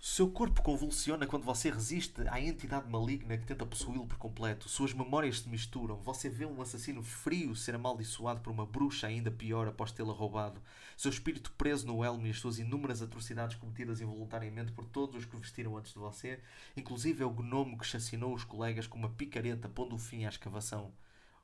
Seu 0.00 0.30
corpo 0.30 0.62
convulsiona 0.62 1.26
quando 1.26 1.42
você 1.42 1.70
resiste 1.70 2.22
à 2.28 2.40
entidade 2.40 2.88
maligna 2.88 3.36
que 3.36 3.44
tenta 3.44 3.66
possuí-lo 3.66 4.06
por 4.06 4.16
completo. 4.16 4.68
Suas 4.68 4.94
memórias 4.94 5.40
se 5.40 5.48
misturam. 5.48 5.96
Você 6.02 6.28
vê 6.28 6.46
um 6.46 6.62
assassino 6.62 7.02
frio 7.02 7.56
ser 7.56 7.74
amaldiçoado 7.74 8.40
por 8.40 8.52
uma 8.52 8.64
bruxa 8.64 9.08
ainda 9.08 9.28
pior 9.28 9.66
após 9.66 9.90
tê-la 9.90 10.12
roubado. 10.12 10.62
Seu 10.96 11.10
espírito 11.10 11.50
preso 11.58 11.84
no 11.84 12.04
elmo 12.04 12.28
e 12.28 12.30
as 12.30 12.38
suas 12.38 12.60
inúmeras 12.60 13.02
atrocidades 13.02 13.56
cometidas 13.56 14.00
involuntariamente 14.00 14.70
por 14.70 14.84
todos 14.84 15.16
os 15.16 15.24
que 15.24 15.36
vestiram 15.36 15.76
antes 15.76 15.92
de 15.92 15.98
você, 15.98 16.40
inclusive 16.76 17.24
é 17.24 17.26
o 17.26 17.32
gnomo 17.32 17.76
que 17.76 17.84
chacinou 17.84 18.32
os 18.32 18.44
colegas 18.44 18.86
com 18.86 18.96
uma 18.96 19.10
picareta 19.10 19.68
pondo 19.68 19.98
fim 19.98 20.24
à 20.24 20.28
escavação. 20.28 20.92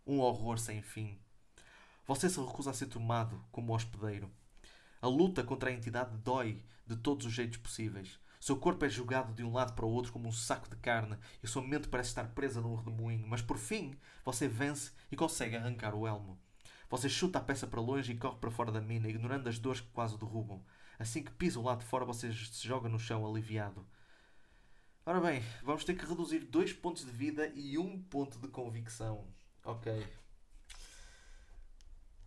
Um 0.06 0.20
horror 0.20 0.58
sem 0.58 0.80
fim. 0.80 1.18
Você 2.06 2.30
se 2.30 2.40
recusa 2.40 2.70
a 2.70 2.74
ser 2.74 2.86
tomado 2.86 3.44
como 3.50 3.74
hospedeiro. 3.74 4.30
A 5.02 5.08
luta 5.08 5.42
contra 5.42 5.70
a 5.70 5.72
entidade 5.72 6.16
dói 6.18 6.62
de 6.86 6.94
todos 6.94 7.26
os 7.26 7.32
jeitos 7.32 7.58
possíveis. 7.58 8.22
Seu 8.44 8.58
corpo 8.58 8.84
é 8.84 8.90
jogado 8.90 9.32
de 9.32 9.42
um 9.42 9.54
lado 9.54 9.72
para 9.72 9.86
o 9.86 9.90
outro 9.90 10.12
como 10.12 10.28
um 10.28 10.32
saco 10.32 10.68
de 10.68 10.76
carne 10.76 11.16
e 11.42 11.48
sua 11.48 11.62
mente 11.62 11.88
parece 11.88 12.10
estar 12.10 12.28
presa 12.34 12.60
num 12.60 12.74
redemoinho, 12.74 13.26
mas 13.26 13.40
por 13.40 13.56
fim 13.56 13.98
você 14.22 14.46
vence 14.46 14.92
e 15.10 15.16
consegue 15.16 15.56
arrancar 15.56 15.94
o 15.94 16.06
elmo. 16.06 16.38
Você 16.90 17.08
chuta 17.08 17.38
a 17.38 17.40
peça 17.40 17.66
para 17.66 17.80
longe 17.80 18.12
e 18.12 18.18
corre 18.18 18.36
para 18.36 18.50
fora 18.50 18.70
da 18.70 18.82
mina, 18.82 19.08
ignorando 19.08 19.48
as 19.48 19.58
dores 19.58 19.80
que 19.80 19.88
quase 19.94 20.18
derrubam. 20.18 20.62
Assim 20.98 21.22
que 21.22 21.30
pisa 21.30 21.58
o 21.58 21.62
lado 21.62 21.78
de 21.78 21.86
fora, 21.86 22.04
você 22.04 22.30
se 22.34 22.68
joga 22.68 22.86
no 22.86 22.98
chão 22.98 23.26
aliviado. 23.26 23.86
Ora 25.06 25.22
bem, 25.22 25.42
vamos 25.62 25.82
ter 25.82 25.94
que 25.94 26.04
reduzir 26.04 26.40
dois 26.40 26.70
pontos 26.70 27.06
de 27.06 27.12
vida 27.12 27.50
e 27.54 27.78
um 27.78 27.98
ponto 27.98 28.38
de 28.38 28.48
convicção. 28.48 29.26
Ok. 29.64 30.06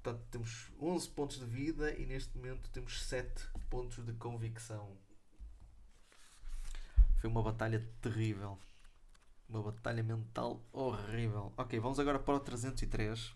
Portanto, 0.01 0.25
temos 0.31 0.71
11 0.81 1.09
pontos 1.09 1.37
de 1.37 1.45
vida 1.45 1.93
e 1.93 2.07
neste 2.07 2.35
momento 2.35 2.71
temos 2.71 3.03
7 3.03 3.49
pontos 3.69 4.03
de 4.03 4.13
convicção. 4.13 4.97
Foi 7.19 7.29
uma 7.29 7.41
batalha 7.41 7.85
terrível. 8.01 8.57
Uma 9.49 9.63
batalha 9.63 10.03
mental 10.03 10.61
horrível. 10.71 11.51
Ok, 11.57 11.79
vamos 11.79 11.99
agora 11.99 12.19
para 12.19 12.35
o 12.35 12.39
303. 12.39 13.33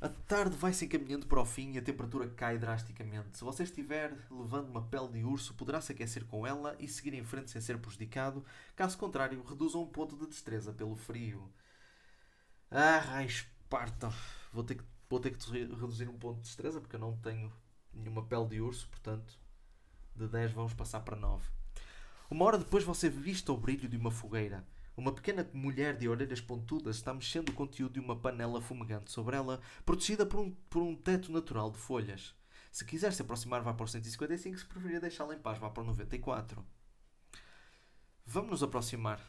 A 0.00 0.08
tarde 0.08 0.56
vai 0.56 0.72
se 0.72 0.84
encaminhando 0.84 1.26
para 1.26 1.40
o 1.40 1.44
fim 1.44 1.72
e 1.72 1.78
a 1.78 1.82
temperatura 1.82 2.28
cai 2.28 2.56
drasticamente. 2.56 3.36
Se 3.36 3.42
você 3.42 3.64
estiver 3.64 4.16
levando 4.30 4.68
uma 4.68 4.82
pele 4.82 5.08
de 5.08 5.24
urso, 5.24 5.54
poderá 5.54 5.80
se 5.80 5.90
aquecer 5.90 6.24
com 6.26 6.46
ela 6.46 6.76
e 6.78 6.86
seguir 6.86 7.14
em 7.14 7.24
frente 7.24 7.50
sem 7.50 7.60
ser 7.60 7.78
prejudicado. 7.78 8.44
Caso 8.76 8.96
contrário, 8.96 9.42
reduza 9.42 9.76
um 9.76 9.86
ponto 9.86 10.16
de 10.16 10.28
destreza 10.28 10.72
pelo 10.72 10.94
frio. 10.94 11.50
Ah, 12.70 12.98
raios, 12.98 13.44
partam. 13.68 14.12
Vou 14.52 14.62
ter, 14.62 14.76
que, 14.76 14.84
vou 15.10 15.18
ter 15.18 15.36
que 15.36 15.50
reduzir 15.50 16.08
um 16.08 16.16
ponto 16.16 16.36
de 16.36 16.42
destreza 16.42 16.80
porque 16.80 16.94
eu 16.94 17.00
não 17.00 17.16
tenho 17.16 17.52
nenhuma 17.92 18.24
pele 18.24 18.46
de 18.46 18.60
urso, 18.60 18.88
portanto, 18.88 19.36
de 20.18 20.28
10 20.28 20.52
vamos 20.52 20.74
passar 20.74 21.00
para 21.00 21.16
9. 21.16 21.48
Uma 22.30 22.44
hora 22.44 22.58
depois 22.58 22.84
você 22.84 23.08
vista 23.08 23.52
o 23.52 23.56
brilho 23.56 23.88
de 23.88 23.96
uma 23.96 24.10
fogueira. 24.10 24.66
Uma 24.96 25.12
pequena 25.12 25.48
mulher 25.54 25.96
de 25.96 26.08
orelhas 26.08 26.40
pontudas 26.40 26.96
está 26.96 27.14
mexendo 27.14 27.50
o 27.50 27.54
conteúdo 27.54 27.92
de 27.94 28.00
uma 28.00 28.16
panela 28.16 28.60
fumegante 28.60 29.12
sobre 29.12 29.36
ela, 29.36 29.60
protegida 29.86 30.26
por 30.26 30.40
um, 30.40 30.50
por 30.68 30.82
um 30.82 30.96
teto 30.96 31.30
natural 31.30 31.70
de 31.70 31.78
folhas. 31.78 32.34
Se 32.70 32.84
quiser 32.84 33.12
se 33.12 33.22
aproximar, 33.22 33.62
vá 33.62 33.72
para 33.72 33.84
o 33.84 33.88
155. 33.88 34.58
Se 34.58 34.64
preferir 34.66 35.00
deixá-la 35.00 35.34
em 35.34 35.38
paz, 35.38 35.58
vá 35.58 35.70
para 35.70 35.82
o 35.82 35.86
94. 35.86 36.64
Vamos 38.26 38.50
nos 38.50 38.62
aproximar. 38.62 39.20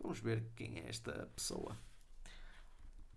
Vamos 0.00 0.18
ver 0.18 0.50
quem 0.56 0.78
é 0.80 0.88
esta 0.88 1.30
pessoa. 1.36 1.76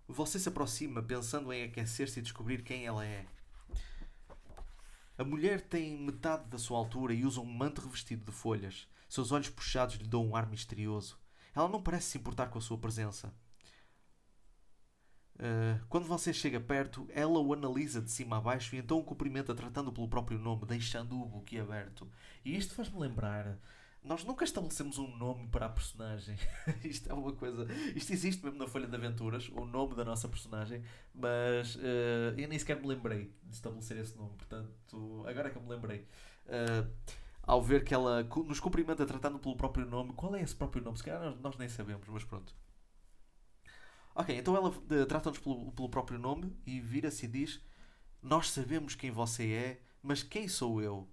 Você 0.07 0.37
se 0.37 0.49
aproxima 0.49 1.01
pensando 1.01 1.51
em 1.51 1.63
aquecer-se 1.63 2.19
e 2.19 2.21
descobrir 2.21 2.61
quem 2.61 2.85
ela 2.85 3.03
é. 3.03 3.25
A 5.17 5.23
mulher 5.23 5.61
tem 5.61 5.97
metade 5.97 6.49
da 6.49 6.57
sua 6.57 6.77
altura 6.77 7.13
e 7.13 7.25
usa 7.25 7.39
um 7.39 7.45
manto 7.45 7.81
revestido 7.81 8.25
de 8.25 8.31
folhas. 8.31 8.87
Seus 9.07 9.31
olhos 9.31 9.49
puxados 9.49 9.95
lhe 9.95 10.07
dão 10.07 10.25
um 10.25 10.35
ar 10.35 10.49
misterioso. 10.49 11.17
Ela 11.55 11.69
não 11.69 11.81
parece 11.81 12.11
se 12.11 12.17
importar 12.17 12.47
com 12.47 12.57
a 12.57 12.61
sua 12.61 12.77
presença. 12.77 13.33
Uh, 15.35 15.85
quando 15.87 16.05
você 16.05 16.33
chega 16.33 16.59
perto, 16.59 17.07
ela 17.13 17.39
o 17.39 17.53
analisa 17.53 18.01
de 18.01 18.09
cima 18.11 18.37
a 18.37 18.41
baixo 18.41 18.75
e 18.75 18.79
então 18.79 18.99
o 18.99 19.03
cumprimenta 19.03 19.55
tratando 19.55 19.91
pelo 19.91 20.09
próprio 20.09 20.39
nome, 20.39 20.65
deixando 20.65 21.21
o 21.21 21.25
boquiaberto. 21.25 22.09
E 22.43 22.55
isto 22.55 22.73
faz-me 22.73 22.99
lembrar. 22.99 23.57
Nós 24.05 24.23
nunca 24.23 24.45
estabelecemos 24.45 24.99
um 24.99 25.17
nome 25.17 25.47
para 25.47 25.65
a 25.65 25.69
personagem. 25.69 26.37
isto 26.85 27.09
é 27.09 27.13
uma 27.13 27.33
coisa. 27.33 27.65
Isto 27.95 28.13
existe 28.13 28.45
mesmo 28.45 28.59
na 28.59 28.67
Folha 28.67 28.85
de 28.85 28.95
Aventuras, 28.95 29.49
o 29.49 29.65
nome 29.65 29.95
da 29.95 30.05
nossa 30.05 30.29
personagem, 30.29 30.83
mas 31.11 31.75
uh, 31.75 32.37
eu 32.37 32.47
nem 32.47 32.59
sequer 32.59 32.79
me 32.79 32.87
lembrei 32.87 33.33
de 33.43 33.55
estabelecer 33.55 33.97
esse 33.97 34.15
nome. 34.15 34.35
Portanto, 34.37 35.25
agora 35.27 35.47
é 35.47 35.51
que 35.51 35.57
eu 35.57 35.61
me 35.63 35.69
lembrei. 35.69 36.07
Uh, 36.45 36.87
ao 37.41 37.61
ver 37.63 37.83
que 37.83 37.95
ela 37.95 38.23
nos 38.23 38.59
cumprimenta 38.59 39.07
tratando 39.07 39.39
pelo 39.39 39.55
próprio 39.55 39.87
nome. 39.87 40.13
Qual 40.13 40.35
é 40.35 40.41
esse 40.41 40.55
próprio 40.55 40.83
nome? 40.83 40.97
Se 40.97 41.03
calhar 41.03 41.21
nós, 41.21 41.39
nós 41.39 41.57
nem 41.57 41.67
sabemos, 41.67 42.07
mas 42.07 42.23
pronto. 42.23 42.55
Ok, 44.13 44.37
então 44.37 44.55
ela 44.55 44.69
uh, 44.69 45.05
trata-nos 45.07 45.39
pelo, 45.39 45.71
pelo 45.71 45.89
próprio 45.89 46.19
nome 46.19 46.55
e 46.63 46.79
vira-se 46.79 47.25
e 47.25 47.29
diz: 47.29 47.59
Nós 48.21 48.51
sabemos 48.51 48.93
quem 48.93 49.09
você 49.09 49.51
é, 49.51 49.81
mas 50.03 50.21
quem 50.21 50.47
sou 50.47 50.79
eu? 50.79 51.09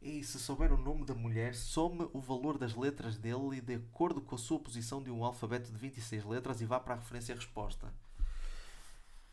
E 0.00 0.22
se 0.22 0.38
souber 0.38 0.72
o 0.72 0.76
nome 0.76 1.04
da 1.04 1.14
mulher, 1.14 1.54
some 1.54 2.08
o 2.12 2.20
valor 2.20 2.58
das 2.58 2.74
letras 2.74 3.16
dele 3.16 3.56
e 3.56 3.60
de 3.60 3.74
acordo 3.74 4.20
com 4.20 4.34
a 4.34 4.38
sua 4.38 4.58
posição 4.58 5.02
de 5.02 5.10
um 5.10 5.24
alfabeto 5.24 5.72
de 5.72 5.78
26 5.78 6.24
letras 6.24 6.60
e 6.60 6.66
vá 6.66 6.78
para 6.78 6.94
a 6.94 6.98
referência 6.98 7.32
e 7.32 7.36
resposta. 7.36 7.92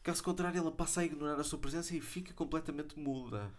Caso 0.02 0.23
contrário, 0.23 0.58
ela 0.58 0.71
passa 0.71 1.02
a 1.02 1.06
ignorar 1.06 1.39
a 1.39 1.43
sua 1.43 1.60
presença 1.60 1.95
e 1.95 2.02
fica 2.02 2.34
completamente 2.34 2.99
muda. 2.99 3.54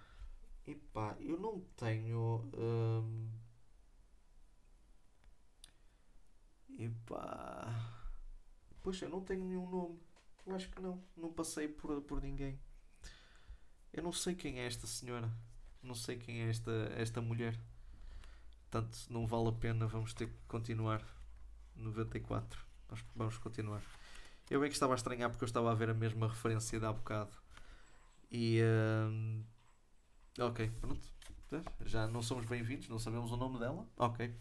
Epá, 0.66 1.16
eu 1.20 1.38
não 1.38 1.60
tenho. 1.76 2.50
Hum... 2.56 3.28
Epá. 6.78 7.94
Poxa, 8.82 9.06
eu 9.06 9.10
não 9.10 9.22
tenho 9.22 9.44
nenhum 9.44 9.68
nome. 9.70 9.98
Eu 10.46 10.54
acho 10.54 10.70
que 10.70 10.80
não. 10.80 11.02
Não 11.16 11.32
passei 11.32 11.68
por, 11.68 12.02
por 12.02 12.20
ninguém. 12.20 12.58
Eu 13.92 14.02
não 14.02 14.12
sei 14.12 14.34
quem 14.34 14.58
é 14.60 14.66
esta 14.66 14.86
senhora. 14.86 15.32
Não 15.84 15.94
sei 15.94 16.16
quem 16.16 16.42
é 16.42 16.50
esta, 16.50 16.72
esta 16.96 17.20
mulher. 17.20 17.58
Portanto, 18.70 18.96
não 19.10 19.26
vale 19.26 19.48
a 19.48 19.52
pena. 19.52 19.86
Vamos 19.86 20.12
ter 20.14 20.28
que 20.28 20.34
continuar. 20.48 21.02
94. 21.76 22.60
Nós 22.90 23.04
vamos 23.14 23.38
continuar. 23.38 23.82
Eu 24.50 24.60
bem 24.60 24.68
que 24.68 24.74
estava 24.74 24.94
a 24.94 24.96
estranhar 24.96 25.30
porque 25.30 25.44
eu 25.44 25.46
estava 25.46 25.70
a 25.70 25.74
ver 25.74 25.90
a 25.90 25.94
mesma 25.94 26.28
referência 26.28 26.80
de 26.80 26.86
há 26.86 26.92
bocado. 26.92 27.36
E. 28.30 28.60
Hum 28.62 29.44
Ok, 30.38 30.68
pronto. 30.80 31.08
Já 31.86 32.08
não 32.08 32.20
somos 32.20 32.44
bem-vindos, 32.44 32.88
não 32.88 32.98
sabemos 32.98 33.30
o 33.30 33.36
nome 33.36 33.56
dela. 33.60 33.86
Ok. 33.96 34.34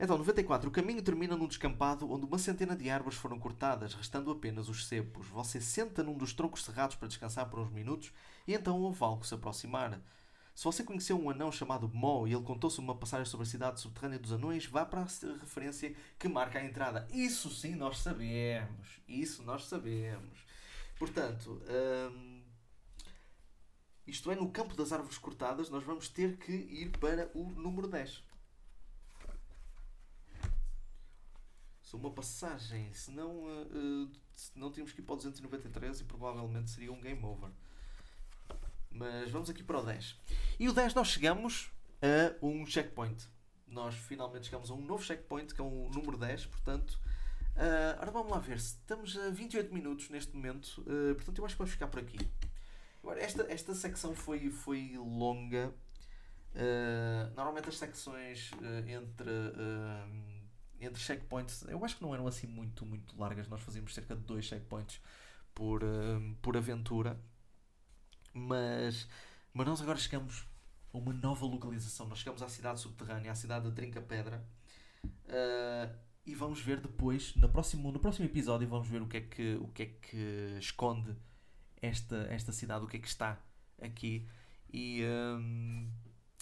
Então, 0.00 0.16
94. 0.16 0.70
O 0.70 0.72
caminho 0.72 1.02
termina 1.02 1.36
num 1.36 1.46
descampado 1.46 2.10
onde 2.10 2.24
uma 2.24 2.38
centena 2.38 2.74
de 2.74 2.88
árvores 2.88 3.18
foram 3.18 3.38
cortadas, 3.38 3.92
restando 3.92 4.30
apenas 4.30 4.70
os 4.70 4.86
cepos. 4.86 5.26
Você 5.26 5.60
senta 5.60 6.02
num 6.02 6.16
dos 6.16 6.32
troncos 6.32 6.64
cerrados 6.64 6.96
para 6.96 7.08
descansar 7.08 7.50
por 7.50 7.58
uns 7.58 7.70
minutos 7.70 8.10
e 8.46 8.54
então 8.54 8.80
ouve 8.80 9.04
algo 9.04 9.26
se 9.26 9.34
aproximar. 9.34 10.00
Se 10.58 10.64
você 10.64 10.82
conheceu 10.82 11.16
um 11.16 11.30
anão 11.30 11.52
chamado 11.52 11.88
Mo 11.88 12.26
e 12.26 12.34
ele 12.34 12.42
contou-se 12.42 12.80
uma 12.80 12.96
passagem 12.96 13.24
sobre 13.24 13.46
a 13.46 13.48
cidade 13.48 13.80
subterrânea 13.80 14.18
dos 14.18 14.32
anões, 14.32 14.66
vá 14.66 14.84
para 14.84 15.02
a 15.02 15.04
referência 15.38 15.94
que 16.18 16.26
marca 16.26 16.58
a 16.58 16.64
entrada. 16.64 17.06
Isso 17.12 17.48
sim 17.48 17.76
nós 17.76 17.98
sabemos. 17.98 19.00
Isso 19.06 19.44
nós 19.44 19.66
sabemos. 19.66 20.44
Portanto, 20.98 21.62
hum, 22.10 22.42
isto 24.04 24.32
é, 24.32 24.34
no 24.34 24.50
campo 24.50 24.74
das 24.74 24.92
árvores 24.92 25.16
cortadas, 25.16 25.70
nós 25.70 25.84
vamos 25.84 26.08
ter 26.08 26.36
que 26.38 26.50
ir 26.50 26.90
para 26.98 27.30
o 27.34 27.52
número 27.52 27.86
10. 27.86 28.20
Se 31.84 31.94
uma 31.94 32.10
passagem, 32.10 32.92
se 32.92 33.12
não, 33.12 33.44
uh, 33.44 34.10
se 34.34 34.58
não 34.58 34.72
tínhamos 34.72 34.92
que 34.92 35.00
ir 35.02 35.04
para 35.04 35.12
o 35.12 35.18
293 35.18 36.00
e 36.00 36.04
provavelmente 36.04 36.68
seria 36.68 36.92
um 36.92 37.00
game 37.00 37.24
over. 37.24 37.48
Mas 38.98 39.30
vamos 39.30 39.48
aqui 39.48 39.62
para 39.62 39.78
o 39.78 39.82
10. 39.84 40.16
E 40.58 40.68
o 40.68 40.72
10 40.72 40.94
nós 40.94 41.08
chegamos 41.08 41.70
a 42.02 42.44
um 42.44 42.66
checkpoint. 42.66 43.28
Nós 43.66 43.94
finalmente 43.94 44.46
chegamos 44.46 44.70
a 44.70 44.74
um 44.74 44.80
novo 44.80 45.04
checkpoint, 45.04 45.54
que 45.54 45.60
é 45.60 45.64
o 45.64 45.88
número 45.94 46.16
10, 46.16 46.46
portanto. 46.46 46.98
Uh, 47.54 48.00
ora 48.00 48.10
vamos 48.10 48.30
lá 48.30 48.38
ver, 48.38 48.56
estamos 48.56 49.16
a 49.18 49.30
28 49.30 49.74
minutos 49.74 50.10
neste 50.10 50.32
momento, 50.32 50.80
uh, 50.82 51.12
portanto 51.16 51.38
eu 51.38 51.44
acho 51.44 51.54
que 51.56 51.58
vamos 51.58 51.72
ficar 51.72 51.88
por 51.88 51.98
aqui. 51.98 52.18
Agora, 53.02 53.20
esta, 53.20 53.42
esta 53.52 53.74
secção 53.74 54.14
foi, 54.14 54.50
foi 54.50 54.96
longa. 54.96 55.74
Uh, 56.54 57.34
normalmente 57.34 57.68
as 57.68 57.76
secções 57.76 58.52
uh, 58.52 58.88
entre, 58.88 59.30
entre 60.80 61.00
checkpoints, 61.02 61.64
eu 61.68 61.84
acho 61.84 61.96
que 61.96 62.02
não 62.02 62.14
eram 62.14 62.26
assim 62.26 62.46
muito, 62.46 62.86
muito 62.86 63.18
largas. 63.18 63.48
Nós 63.48 63.60
fazíamos 63.60 63.94
cerca 63.94 64.14
de 64.14 64.22
dois 64.22 64.44
checkpoints 64.44 65.00
por, 65.54 65.82
por 66.40 66.56
aventura. 66.56 67.18
Mas, 68.38 69.08
mas 69.52 69.66
nós 69.66 69.80
agora 69.82 69.98
chegamos 69.98 70.46
a 70.92 70.98
uma 70.98 71.12
nova 71.12 71.44
localização. 71.46 72.06
Nós 72.08 72.18
chegamos 72.18 72.42
à 72.42 72.48
cidade 72.48 72.80
subterrânea, 72.80 73.32
à 73.32 73.34
cidade 73.34 73.68
de 73.68 73.74
Trinca 73.74 74.00
Pedra. 74.00 74.46
e 76.24 76.34
vamos 76.34 76.60
ver 76.60 76.80
depois, 76.80 77.34
no 77.36 77.48
próximo, 77.48 77.90
no 77.90 77.98
próximo 77.98 78.26
episódio, 78.26 78.68
vamos 78.68 78.88
ver 78.88 79.02
o 79.02 79.08
que 79.08 79.16
é 79.16 79.20
que, 79.20 79.54
o 79.56 79.68
que, 79.68 79.82
é 79.82 79.86
que 79.86 80.56
esconde 80.58 81.16
esta, 81.80 82.16
esta 82.30 82.52
cidade, 82.52 82.84
o 82.84 82.88
que 82.88 82.96
é 82.96 83.00
que 83.00 83.08
está 83.08 83.40
aqui. 83.80 84.28
E, 84.72 85.02
um, 85.04 85.90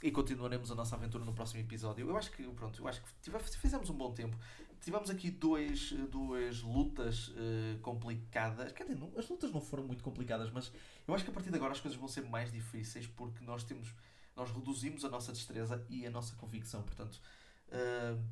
e 0.02 0.10
continuaremos 0.10 0.70
a 0.70 0.74
nossa 0.74 0.96
aventura 0.96 1.24
no 1.24 1.32
próximo 1.32 1.60
episódio. 1.60 2.08
Eu 2.08 2.16
acho 2.16 2.30
que, 2.32 2.42
pronto, 2.48 2.80
eu 2.80 2.88
acho 2.88 3.00
que 3.02 3.58
fizemos 3.58 3.88
um 3.88 3.94
bom 3.94 4.12
tempo. 4.12 4.36
Tivemos 4.80 5.10
aqui 5.10 5.30
dois, 5.30 5.92
duas 6.10 6.62
lutas 6.62 7.28
uh, 7.28 7.78
complicadas. 7.82 8.72
Quer 8.72 8.84
dizer, 8.84 8.98
não, 8.98 9.12
as 9.16 9.28
lutas 9.28 9.50
não 9.50 9.60
foram 9.60 9.84
muito 9.84 10.04
complicadas, 10.04 10.50
mas 10.50 10.72
eu 11.06 11.14
acho 11.14 11.24
que 11.24 11.30
a 11.30 11.32
partir 11.32 11.50
de 11.50 11.56
agora 11.56 11.72
as 11.72 11.80
coisas 11.80 11.98
vão 11.98 12.08
ser 12.08 12.22
mais 12.22 12.52
difíceis 12.52 13.06
porque 13.06 13.44
nós 13.44 13.64
temos 13.64 13.92
nós 14.34 14.50
reduzimos 14.50 15.02
a 15.02 15.08
nossa 15.08 15.32
destreza 15.32 15.84
e 15.88 16.06
a 16.06 16.10
nossa 16.10 16.36
convicção. 16.36 16.82
Portanto, 16.82 17.20
uh, 17.68 18.22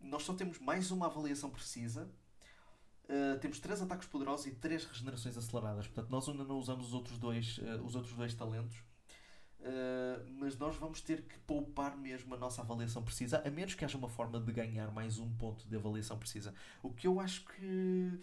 nós 0.00 0.22
só 0.22 0.34
temos 0.34 0.58
mais 0.58 0.90
uma 0.90 1.06
avaliação 1.06 1.50
precisa 1.50 2.08
Uh, 3.04 3.38
temos 3.38 3.60
três 3.60 3.82
ataques 3.82 4.08
poderosos 4.08 4.46
e 4.46 4.50
três 4.50 4.86
regenerações 4.86 5.36
aceleradas. 5.36 5.86
Portanto, 5.86 6.10
nós 6.10 6.26
ainda 6.26 6.42
não 6.42 6.58
usamos 6.58 6.86
os 6.86 6.94
outros 6.94 7.18
dois, 7.18 7.60
os 7.84 7.94
outros 7.94 8.14
dois 8.14 8.32
talentos. 8.32 8.82
Uh, 9.64 10.22
mas 10.38 10.58
nós 10.58 10.76
vamos 10.76 11.00
ter 11.00 11.22
que 11.22 11.38
poupar 11.40 11.96
mesmo 11.96 12.34
a 12.34 12.36
nossa 12.36 12.60
avaliação 12.60 13.02
precisa, 13.02 13.42
a 13.46 13.50
menos 13.50 13.74
que 13.74 13.82
haja 13.82 13.96
uma 13.96 14.10
forma 14.10 14.38
de 14.38 14.52
ganhar 14.52 14.90
mais 14.92 15.18
um 15.18 15.34
ponto 15.36 15.66
de 15.66 15.74
avaliação 15.74 16.18
precisa. 16.18 16.54
O 16.82 16.92
que 16.92 17.06
eu 17.06 17.18
acho 17.18 17.44
que. 17.46 18.20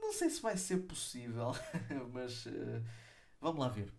Não 0.00 0.12
sei 0.12 0.30
se 0.30 0.40
vai 0.40 0.56
ser 0.56 0.78
possível, 0.86 1.52
mas 2.14 2.46
vamos 3.40 3.58
lá 3.58 3.68
ver. 3.68 3.92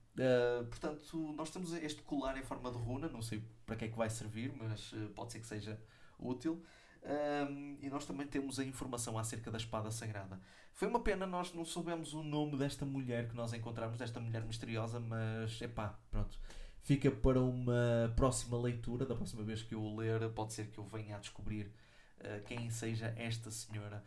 portanto, 0.69 1.33
nós 1.33 1.49
temos 1.49 1.73
este 1.73 2.01
colar 2.03 2.37
em 2.37 2.43
forma 2.43 2.71
de 2.71 2.77
runa, 2.77 3.09
não 3.09 3.21
sei 3.21 3.43
para 3.65 3.75
que 3.75 3.85
é 3.85 3.87
que 3.89 3.97
vai 3.97 4.09
servir, 4.09 4.53
mas 4.55 4.93
pode 5.13 5.33
ser 5.33 5.39
que 5.41 5.47
seja 5.47 5.77
útil. 6.17 6.63
Um, 7.01 7.77
e 7.81 7.89
nós 7.89 8.05
também 8.05 8.27
temos 8.27 8.59
a 8.59 8.63
informação 8.63 9.17
acerca 9.17 9.49
da 9.49 9.57
espada 9.57 9.89
sagrada. 9.91 10.39
Foi 10.73 10.87
uma 10.87 10.99
pena 10.99 11.25
nós 11.25 11.53
não 11.53 11.65
soubemos 11.65 12.13
o 12.13 12.23
nome 12.23 12.57
desta 12.57 12.85
mulher 12.85 13.27
que 13.27 13.35
nós 13.35 13.53
encontramos, 13.53 13.97
desta 13.97 14.19
mulher 14.19 14.43
misteriosa, 14.45 14.99
mas 14.99 15.61
epá, 15.61 15.97
pronto. 16.09 16.39
Fica 16.81 17.11
para 17.11 17.41
uma 17.41 18.11
próxima 18.15 18.57
leitura, 18.57 19.05
da 19.05 19.15
próxima 19.15 19.43
vez 19.43 19.61
que 19.61 19.75
eu 19.75 19.81
o 19.81 19.95
ler, 19.97 20.29
pode 20.29 20.53
ser 20.53 20.67
que 20.67 20.77
eu 20.77 20.85
venha 20.85 21.17
a 21.17 21.19
descobrir 21.19 21.71
uh, 22.19 22.43
quem 22.45 22.69
seja 22.69 23.13
esta 23.17 23.51
senhora. 23.51 24.03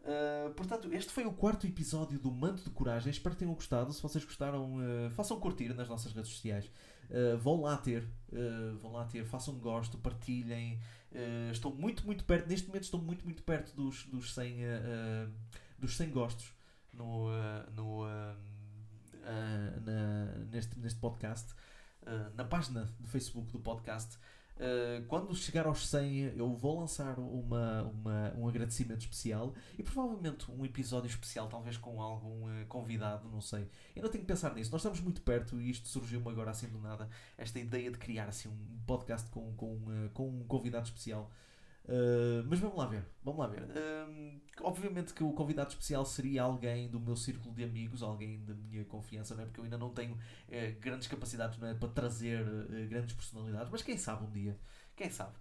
Uh, 0.00 0.52
portanto, 0.54 0.92
este 0.92 1.12
foi 1.12 1.26
o 1.26 1.32
quarto 1.32 1.66
episódio 1.66 2.18
do 2.18 2.30
Manto 2.30 2.64
de 2.64 2.70
Coragem. 2.70 3.10
Espero 3.10 3.34
que 3.34 3.40
tenham 3.40 3.54
gostado. 3.54 3.92
Se 3.92 4.02
vocês 4.02 4.24
gostaram, 4.24 4.76
uh, 4.76 5.10
façam 5.10 5.38
curtir 5.38 5.74
nas 5.74 5.88
nossas 5.88 6.12
redes 6.12 6.30
sociais. 6.30 6.70
Uh, 7.10 7.36
vão 7.38 7.60
lá 7.60 7.76
ter, 7.76 8.08
vão 8.80 8.92
lá 8.92 9.04
ter, 9.04 9.24
façam 9.24 9.58
gosto, 9.58 9.98
partilhem. 9.98 10.80
estou 11.52 11.74
muito, 11.74 12.06
muito 12.06 12.24
perto, 12.24 12.48
neste 12.48 12.68
momento 12.68 12.84
estou 12.84 13.02
muito, 13.02 13.24
muito 13.24 13.42
perto 13.42 13.74
dos, 13.74 14.04
dos, 14.06 14.32
100, 14.32 14.58
dos 15.76 15.96
100 15.96 16.10
gostos 16.10 16.52
no, 16.92 17.26
no, 17.74 18.04
na, 19.24 20.24
neste, 20.52 20.78
neste 20.78 21.00
podcast. 21.00 21.52
Na 22.34 22.44
página 22.44 22.92
do 22.98 23.08
Facebook 23.08 23.52
do 23.52 23.58
podcast. 23.58 24.18
Uh, 24.60 25.02
quando 25.06 25.34
chegar 25.34 25.66
aos 25.66 25.88
100, 25.88 26.36
eu 26.36 26.52
vou 26.54 26.80
lançar 26.80 27.18
uma, 27.18 27.82
uma, 27.84 28.34
um 28.36 28.46
agradecimento 28.46 29.00
especial 29.00 29.54
e 29.78 29.82
provavelmente 29.82 30.50
um 30.50 30.62
episódio 30.66 31.08
especial, 31.08 31.48
talvez 31.48 31.78
com 31.78 32.02
algum 32.02 32.44
uh, 32.44 32.66
convidado, 32.68 33.26
não 33.30 33.40
sei. 33.40 33.66
Eu 33.96 34.02
não 34.02 34.10
tenho 34.10 34.22
que 34.22 34.28
pensar 34.28 34.54
nisso. 34.54 34.70
Nós 34.70 34.82
estamos 34.82 35.00
muito 35.00 35.22
perto 35.22 35.58
e 35.58 35.70
isto 35.70 35.88
surgiu-me 35.88 36.28
agora 36.28 36.50
assim 36.50 36.68
do 36.68 36.78
nada. 36.78 37.08
Esta 37.38 37.58
ideia 37.58 37.90
de 37.90 37.96
criar 37.96 38.28
assim 38.28 38.50
um 38.50 38.80
podcast 38.86 39.30
com, 39.30 39.50
com, 39.54 39.76
uh, 39.76 40.10
com 40.12 40.28
um 40.28 40.44
convidado 40.44 40.84
especial. 40.84 41.30
Uh, 41.84 42.44
mas 42.48 42.60
vamos 42.60 42.76
lá 42.76 42.86
ver, 42.86 43.04
vamos 43.24 43.40
lá 43.40 43.46
ver. 43.46 43.62
Uh, 43.62 44.40
obviamente 44.62 45.12
que 45.12 45.24
o 45.24 45.32
convidado 45.32 45.70
especial 45.70 46.04
seria 46.04 46.42
alguém 46.42 46.88
do 46.88 47.00
meu 47.00 47.16
círculo 47.16 47.54
de 47.54 47.64
amigos, 47.64 48.02
alguém 48.02 48.44
da 48.44 48.54
minha 48.54 48.84
confiança, 48.84 49.34
não 49.34 49.42
é? 49.42 49.46
Porque 49.46 49.60
eu 49.60 49.64
ainda 49.64 49.78
não 49.78 49.90
tenho 49.90 50.14
uh, 50.14 50.80
grandes 50.80 51.08
capacidades 51.08 51.58
não 51.58 51.68
é? 51.68 51.74
para 51.74 51.88
trazer 51.88 52.44
grandes 52.88 53.14
personalidades, 53.14 53.70
mas 53.70 53.82
quem 53.82 53.96
sabe 53.96 54.24
um 54.24 54.30
dia, 54.30 54.58
quem 54.94 55.10
sabe. 55.10 55.34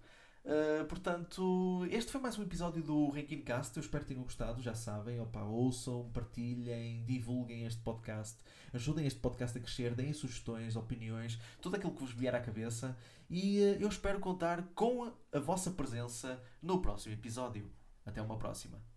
Uh, 0.49 0.83
portanto, 0.85 1.85
este 1.91 2.11
foi 2.11 2.19
mais 2.19 2.35
um 2.39 2.41
episódio 2.41 2.81
do 2.81 3.09
Ranking 3.09 3.41
Cast. 3.41 3.77
Eu 3.77 3.81
espero 3.81 4.03
que 4.03 4.09
tenham 4.09 4.23
gostado. 4.23 4.63
Já 4.63 4.73
sabem, 4.73 5.19
opa, 5.19 5.43
ouçam, 5.43 6.09
partilhem, 6.11 7.05
divulguem 7.05 7.65
este 7.65 7.79
podcast, 7.81 8.35
ajudem 8.73 9.05
este 9.05 9.19
podcast 9.19 9.55
a 9.55 9.61
crescer, 9.61 9.93
deem 9.93 10.11
sugestões, 10.11 10.75
opiniões, 10.75 11.39
tudo 11.61 11.75
aquilo 11.75 11.93
que 11.93 12.01
vos 12.01 12.13
vier 12.13 12.33
à 12.33 12.41
cabeça. 12.41 12.97
E 13.29 13.59
uh, 13.59 13.79
eu 13.79 13.87
espero 13.87 14.19
contar 14.19 14.63
com 14.73 15.13
a 15.31 15.39
vossa 15.39 15.69
presença 15.69 16.41
no 16.63 16.81
próximo 16.81 17.13
episódio. 17.13 17.69
Até 18.03 18.19
uma 18.19 18.39
próxima. 18.39 18.88